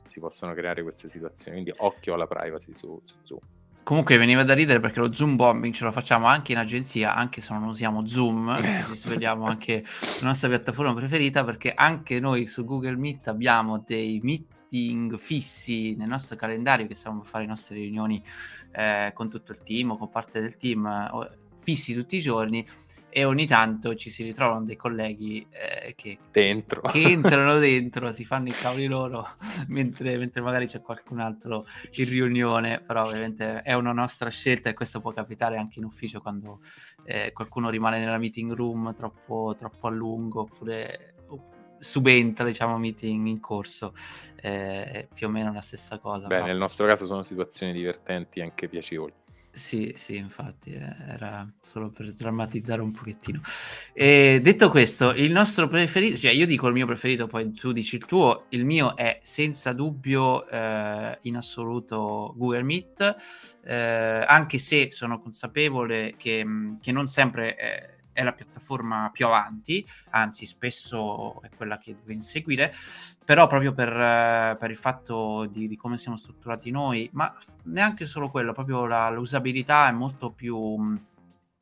[0.09, 1.63] si possono creare queste situazioni.
[1.63, 3.41] Quindi occhio alla privacy su, su Zoom.
[3.87, 7.41] Comunque veniva da ridere perché lo Zoom bombing ce lo facciamo anche in agenzia, anche
[7.41, 8.53] se non usiamo Zoom,
[8.85, 9.85] così svegliamo anche
[10.21, 16.09] la nostra piattaforma preferita perché anche noi su Google Meet abbiamo dei meeting fissi nel
[16.09, 18.21] nostro calendario che stiamo a fare le nostre riunioni
[18.73, 22.67] eh, con tutto il team o con parte del team eh, fissi tutti i giorni
[23.17, 26.83] e ogni tanto ci si ritrovano dei colleghi eh, che, dentro.
[26.83, 29.27] che entrano dentro, si fanno i cavoli loro
[29.69, 34.75] mentre, mentre, magari c'è qualcun altro in riunione, però ovviamente è una nostra scelta e
[34.75, 36.61] questo può capitare anche in ufficio quando
[37.05, 41.15] eh, qualcuno rimane nella meeting room troppo, troppo a lungo oppure
[41.79, 43.95] subentra, diciamo, meeting in corso,
[44.43, 46.27] eh, più o meno la stessa cosa.
[46.27, 46.47] Beh, però...
[46.49, 49.25] nel nostro caso sono situazioni divertenti e anche piacevoli.
[49.57, 53.41] Sì, sì, infatti, eh, era solo per drammatizzare un pochettino.
[53.95, 57.97] E detto questo, il nostro preferito, cioè io dico il mio preferito, poi tu dici
[57.97, 63.17] il tuo, il mio è senza dubbio eh, in assoluto Google Meet,
[63.65, 66.45] eh, anche se sono consapevole che,
[66.79, 72.73] che non sempre è la piattaforma più avanti, anzi spesso è quella che deve inseguire,
[73.23, 78.31] però proprio per, per il fatto di, di, come siamo strutturati noi, ma neanche solo
[78.31, 80.99] quello, proprio la, l'usabilità è molto più,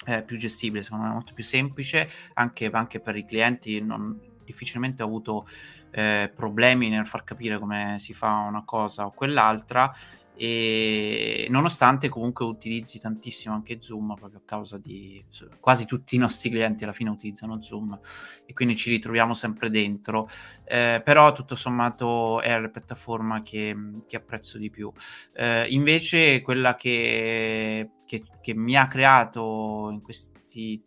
[0.07, 5.03] eh, più gestibile, secondo me, molto più semplice, anche, anche per i clienti non, difficilmente
[5.03, 5.45] ho avuto
[5.91, 9.93] eh, problemi nel far capire come si fa una cosa o quell'altra
[10.37, 15.25] e nonostante comunque utilizzi tantissimo anche Zoom proprio a causa di
[15.61, 17.99] quasi tutti i nostri clienti alla fine utilizzano Zoom
[18.45, 20.29] e quindi ci ritroviamo sempre dentro.
[20.65, 23.77] Eh, però tutto sommato è la piattaforma che,
[24.07, 24.93] che apprezzo di più.
[25.33, 30.33] Eh, invece quella che, che, che, mi ha creato in questi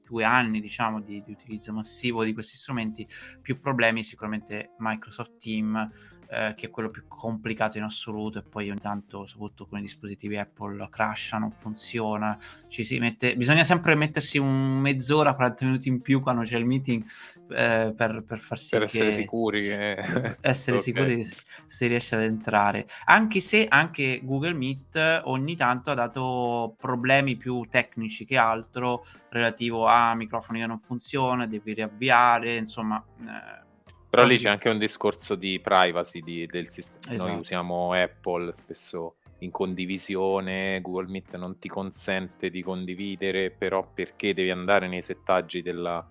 [0.04, 3.06] due anni diciamo di, di utilizzo massivo di questi strumenti
[3.42, 8.70] più problemi sicuramente Microsoft Teams eh, che è quello più complicato in assoluto e poi
[8.70, 13.96] ogni tanto soprattutto con i dispositivi Apple crasha, non funziona, ci si mette, bisogna sempre
[13.96, 17.04] mettersi un mezz'ora, 40 minuti in più quando c'è il meeting
[17.50, 18.98] eh, per, per far sì per che...
[18.98, 20.38] essere sicuri che...
[20.42, 20.82] essere okay.
[20.82, 26.76] sicuri se, se riesce ad entrare anche se anche Google Meet ogni tanto ha dato
[26.78, 33.66] problemi più tecnici che altro relativo a microfoni che non funzionano, devi riavviare insomma eh,
[34.18, 37.14] però lì c'è anche un discorso di privacy di, del sistema.
[37.14, 37.30] Esatto.
[37.30, 44.34] Noi usiamo Apple spesso in condivisione, Google Meet non ti consente di condividere, però perché
[44.34, 46.04] devi andare nei settaggi della,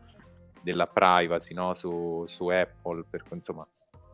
[0.63, 1.75] della privacy no?
[1.75, 3.67] su, su, Apple, per, insomma...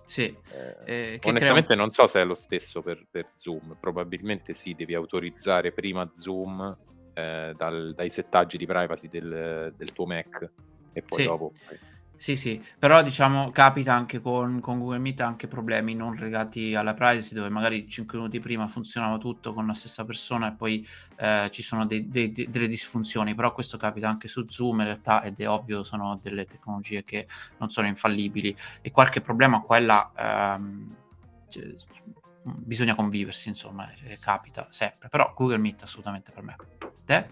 [0.07, 1.77] Sì, eh, eh, onestamente crea...
[1.77, 6.77] non so se è lo stesso per, per, Zoom, probabilmente sì, devi autorizzare prima Zoom
[7.13, 10.51] eh, dal, dai settaggi di privacy del, del tuo Mac
[10.95, 11.25] e poi sì.
[11.27, 11.53] dopo...
[12.23, 16.95] Sì, sì, però diciamo capita anche con, con, Google Meet anche problemi non legati alla
[16.95, 21.49] privacy dove magari 5 minuti prima funzionava tutto con la stessa persona e poi eh,
[21.51, 25.25] ci sono dei, dei, dei, delle disfunzioni, però questo capita anche su Zoom in realtà
[25.25, 27.27] ed è ovvio sono delle tecnologie che
[27.59, 30.95] non sono infallibili e qualche problema quella ehm,
[31.49, 31.75] cioè,
[32.45, 36.57] bisogna conviversi insomma, capita sempre, però Google Meet assolutamente per me.
[37.05, 37.31] Te?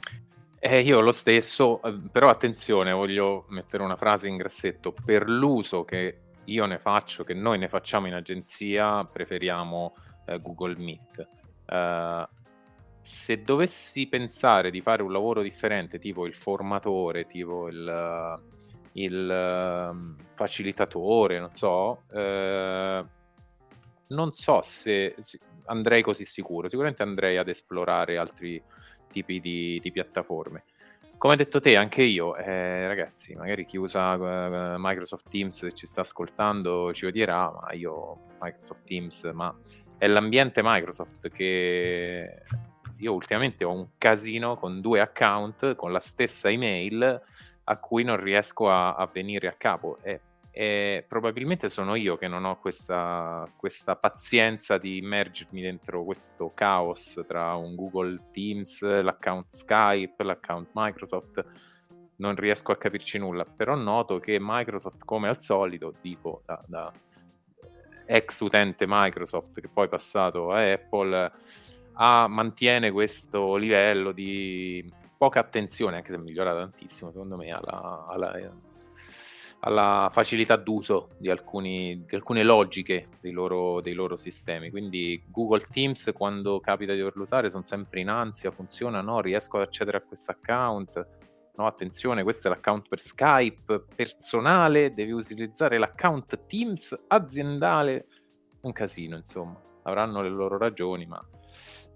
[0.63, 5.85] Eh, io lo stesso, eh, però attenzione, voglio mettere una frase in grassetto, per l'uso
[5.87, 9.95] che io ne faccio, che noi ne facciamo in agenzia, preferiamo
[10.27, 11.29] eh, Google Meet.
[11.67, 12.29] Uh,
[13.01, 18.43] se dovessi pensare di fare un lavoro differente, tipo il formatore, tipo il,
[18.93, 23.07] il uh, facilitatore, non so, uh,
[24.09, 25.15] non so se
[25.67, 26.69] andrei così sicuro.
[26.69, 28.63] Sicuramente andrei ad esplorare altri
[29.11, 30.65] tipi di, di piattaforme.
[31.19, 35.73] Come hai detto te, anche io, eh, ragazzi, magari chi usa uh, Microsoft Teams se
[35.73, 39.55] ci sta ascoltando ci odierà, ma io Microsoft Teams, ma
[39.99, 42.43] è l'ambiente Microsoft che
[42.97, 47.23] io ultimamente ho un casino con due account con la stessa email
[47.65, 49.99] a cui non riesco a, a venire a capo.
[50.03, 50.21] E
[50.61, 57.19] e probabilmente sono io che non ho questa, questa, pazienza di immergermi dentro questo caos
[57.27, 61.43] tra un Google Teams, l'account Skype, l'account Microsoft.
[62.17, 66.93] Non riesco a capirci nulla, però noto che Microsoft, come al solito, dico da, da
[68.05, 71.33] ex utente Microsoft che poi è passato a Apple,
[71.95, 74.87] ha, mantiene questo livello di
[75.17, 78.69] poca attenzione, anche se è migliorato tantissimo, secondo me, alla, alla
[79.61, 84.71] alla facilità d'uso di, alcuni, di alcune logiche dei loro, dei loro, sistemi.
[84.71, 89.57] Quindi Google Teams, quando capita di doverlo usare, sono sempre in ansia, funziona, no, riesco
[89.59, 91.07] ad accedere a questo account.
[91.57, 98.07] No, attenzione, questo è l'account per Skype personale, devi utilizzare l'account Teams aziendale.
[98.63, 99.61] Un casino, insomma.
[99.83, 101.23] Avranno le loro ragioni, ma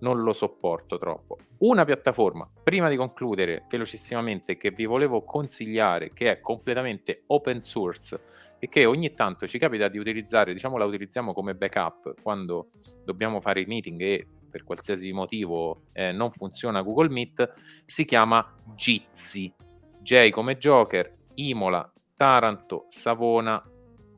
[0.00, 1.38] non lo sopporto troppo.
[1.58, 8.20] Una piattaforma, prima di concludere velocissimamente, che vi volevo consigliare, che è completamente open source
[8.58, 12.70] e che ogni tanto ci capita di utilizzare, diciamo la utilizziamo come backup quando
[13.04, 18.54] dobbiamo fare i meeting e per qualsiasi motivo eh, non funziona Google Meet, si chiama
[18.76, 19.52] Jitsi.
[20.00, 23.60] J come Joker, Imola, Taranto, Savona,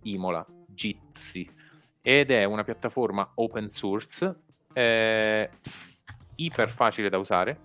[0.03, 1.49] Imola, Jitsi.
[2.03, 4.43] Ed è una piattaforma open source
[4.77, 5.49] eh,
[6.35, 7.59] iper facile da usare.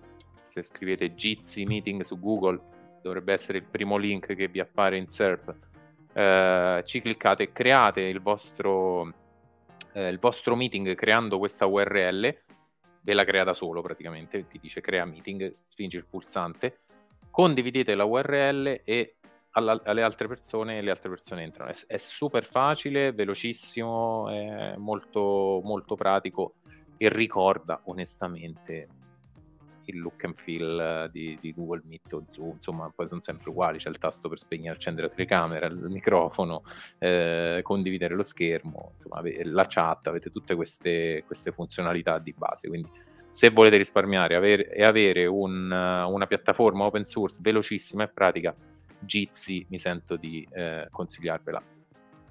[0.46, 2.60] Se scrivete Jitsi Meeting su Google
[3.02, 5.54] dovrebbe essere il primo link che vi appare in SERP.
[6.14, 9.12] eh, ci cliccate, create il vostro,
[9.92, 12.34] eh, il vostro meeting creando questa URL,
[13.00, 16.80] ve la crea da solo praticamente, ti dice crea meeting, spingi il pulsante,
[17.30, 19.16] condividete la URL e
[19.54, 21.70] alle altre persone le altre persone entrano.
[21.70, 26.54] È, è super facile, velocissimo, è molto, molto pratico
[27.02, 28.86] e ricorda onestamente
[29.86, 33.78] il look and feel di, di, Google Meet o Zoom, insomma, poi sono sempre uguali,
[33.78, 36.62] c'è il tasto per spegnere, accendere la telecamera, il microfono,
[36.98, 42.88] eh, condividere lo schermo, insomma, la chat, avete tutte queste, queste funzionalità di base, quindi
[43.28, 48.54] se volete risparmiare avere, e avere un, una piattaforma open source velocissima e pratica,
[49.00, 51.81] Jitsi mi sento di eh, consigliarvela.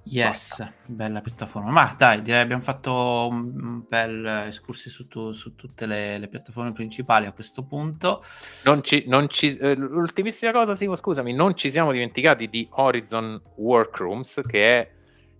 [0.03, 0.73] Yes, Basta.
[0.85, 1.69] bella piattaforma.
[1.69, 6.73] Ma dai, direi abbiamo fatto un bel escurso su, tu, su tutte le, le, piattaforme
[6.73, 8.23] principali a questo punto.
[8.65, 13.41] Non ci, non ci, eh, l'ultimissima cosa, Simo, scusami, non ci siamo dimenticati di Horizon
[13.55, 14.91] Workrooms, che è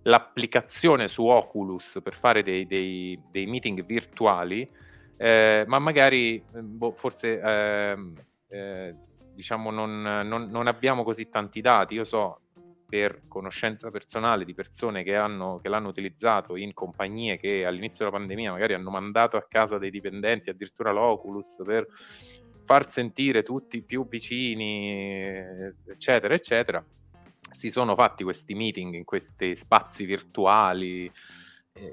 [0.02, 4.68] l'applicazione su Oculus per fare dei, dei, dei meeting virtuali,
[5.16, 8.14] eh, ma magari boh, forse ehm,
[8.48, 8.94] eh,
[9.34, 11.94] diciamo non, non, non abbiamo così tanti dati.
[11.94, 12.41] Io so
[12.92, 18.18] per conoscenza personale di persone che, hanno, che l'hanno utilizzato in compagnie che all'inizio della
[18.18, 21.86] pandemia magari hanno mandato a casa dei dipendenti, addirittura l'Oculus, per
[22.66, 26.84] far sentire tutti più vicini, eccetera, eccetera.
[27.50, 31.10] Si sono fatti questi meeting in questi spazi virtuali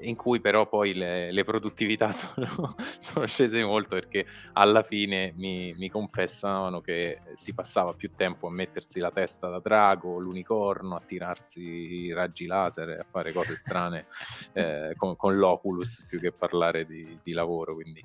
[0.02, 5.74] in cui però poi le, le produttività sono, sono, scese molto perché alla fine mi,
[5.76, 11.02] mi, confessavano che si passava più tempo a mettersi la testa da drago, l'unicorno, a
[11.04, 14.06] tirarsi i raggi laser e a fare cose strane
[14.52, 17.74] eh, con, con, l'Oculus più che parlare di, di lavoro.
[17.74, 18.04] Quindi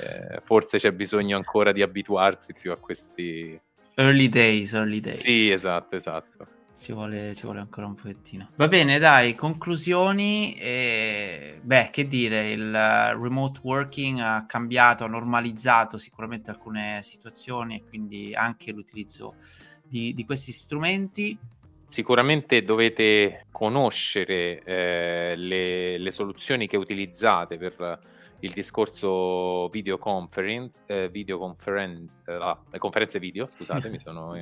[0.00, 3.58] eh, forse c'è bisogno ancora di abituarsi più a questi...
[3.94, 5.20] Early days, early days.
[5.20, 6.53] Sì, esatto, esatto.
[6.78, 8.50] Ci vuole, ci vuole, ancora un pochettino.
[8.56, 10.54] Va bene, dai, conclusioni.
[10.54, 11.60] E...
[11.62, 18.34] Beh, che dire, il remote working ha cambiato, ha normalizzato sicuramente alcune situazioni e quindi
[18.34, 19.36] anche l'utilizzo
[19.82, 21.38] di, di questi strumenti.
[21.86, 27.98] Sicuramente dovete conoscere eh, le, le, soluzioni che utilizzate per
[28.40, 34.34] il discorso video conference, eh, video conference, eh, ah, conferenze video, scusate, mi sono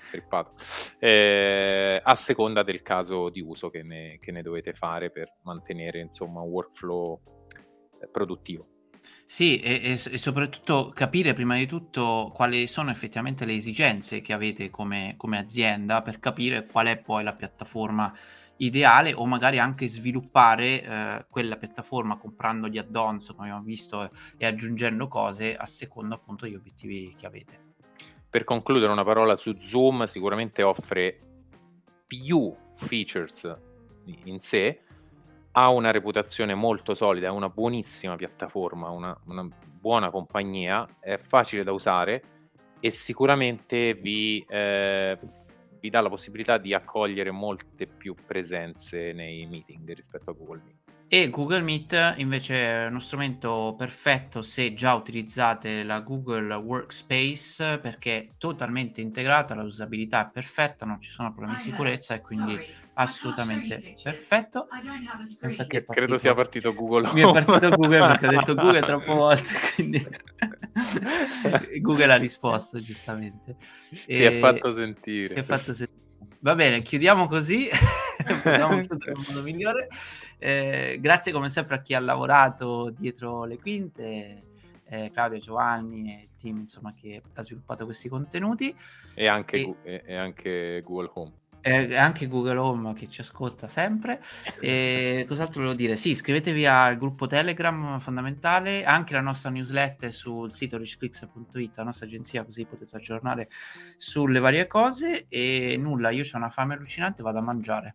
[0.00, 0.54] strippato,
[0.98, 6.00] eh, a seconda del caso di uso che ne, che ne dovete fare per mantenere
[6.00, 7.20] insomma un workflow
[8.00, 8.66] eh, produttivo.
[9.24, 14.70] Sì, e, e, soprattutto capire prima di tutto quali sono effettivamente le esigenze che avete
[14.70, 18.12] come, come, azienda per capire qual è poi la piattaforma
[18.56, 24.46] ideale o magari anche sviluppare eh, quella piattaforma comprando gli add-ons come abbiamo visto e
[24.46, 27.69] aggiungendo cose a seconda appunto degli obiettivi che avete
[28.30, 31.18] per concludere una parola su Zoom, sicuramente offre
[32.06, 33.58] più features
[34.24, 34.82] in sé,
[35.52, 39.48] ha una reputazione molto solida, è una buonissima piattaforma, una, una
[39.80, 42.22] buona compagnia, è facile da usare
[42.78, 45.18] e sicuramente vi, eh,
[45.80, 50.79] vi dà la possibilità di accogliere molte più presenze nei meeting rispetto a Google Meet.
[51.12, 58.22] E Google Meet invece è uno strumento perfetto se già utilizzate la Google Workspace perché
[58.22, 62.56] è totalmente integrata, la usabilità è perfetta, non ci sono problemi di sicurezza e quindi
[62.94, 64.68] assolutamente perfetto.
[65.42, 67.10] Infatti credo sia partito Google.
[67.12, 70.06] Mi è partito Google perché ho detto Google troppe volte, quindi
[71.80, 73.56] Google ha risposto giustamente.
[73.58, 74.28] Si e...
[74.28, 75.26] è fatto sentire.
[75.26, 75.98] Si è fatto sentire.
[76.38, 77.68] Va bene, chiudiamo così.
[78.22, 79.88] Possiamo chiudere in modo migliore.
[80.38, 84.42] Eh, grazie come sempre a chi ha lavorato dietro le quinte,
[84.84, 88.74] eh, Claudio Giovanni e il team insomma, che ha sviluppato questi contenuti.
[89.14, 90.02] E anche, e...
[90.06, 94.20] e anche Google Home e anche Google Home che ci ascolta sempre.
[94.60, 95.96] E cos'altro volevo dire?
[95.96, 102.06] Sì, iscrivetevi al gruppo Telegram fondamentale, anche la nostra newsletter sul sito richclicks.it, la nostra
[102.06, 103.48] agenzia, così potete aggiornare
[103.98, 105.26] sulle varie cose.
[105.28, 107.94] E nulla, io ho una fame allucinante, vado a mangiare.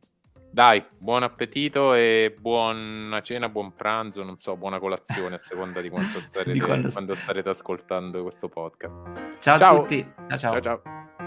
[0.55, 5.89] Dai, buon appetito e buona cena, buon pranzo, non so, buona colazione a seconda di
[5.89, 6.89] quanto starete, di quando...
[6.89, 9.37] quando starete ascoltando questo podcast.
[9.39, 9.75] Ciao, ciao.
[9.75, 10.13] a tutti.
[10.29, 10.37] ciao.
[10.37, 10.61] ciao.
[10.61, 11.24] ciao, ciao.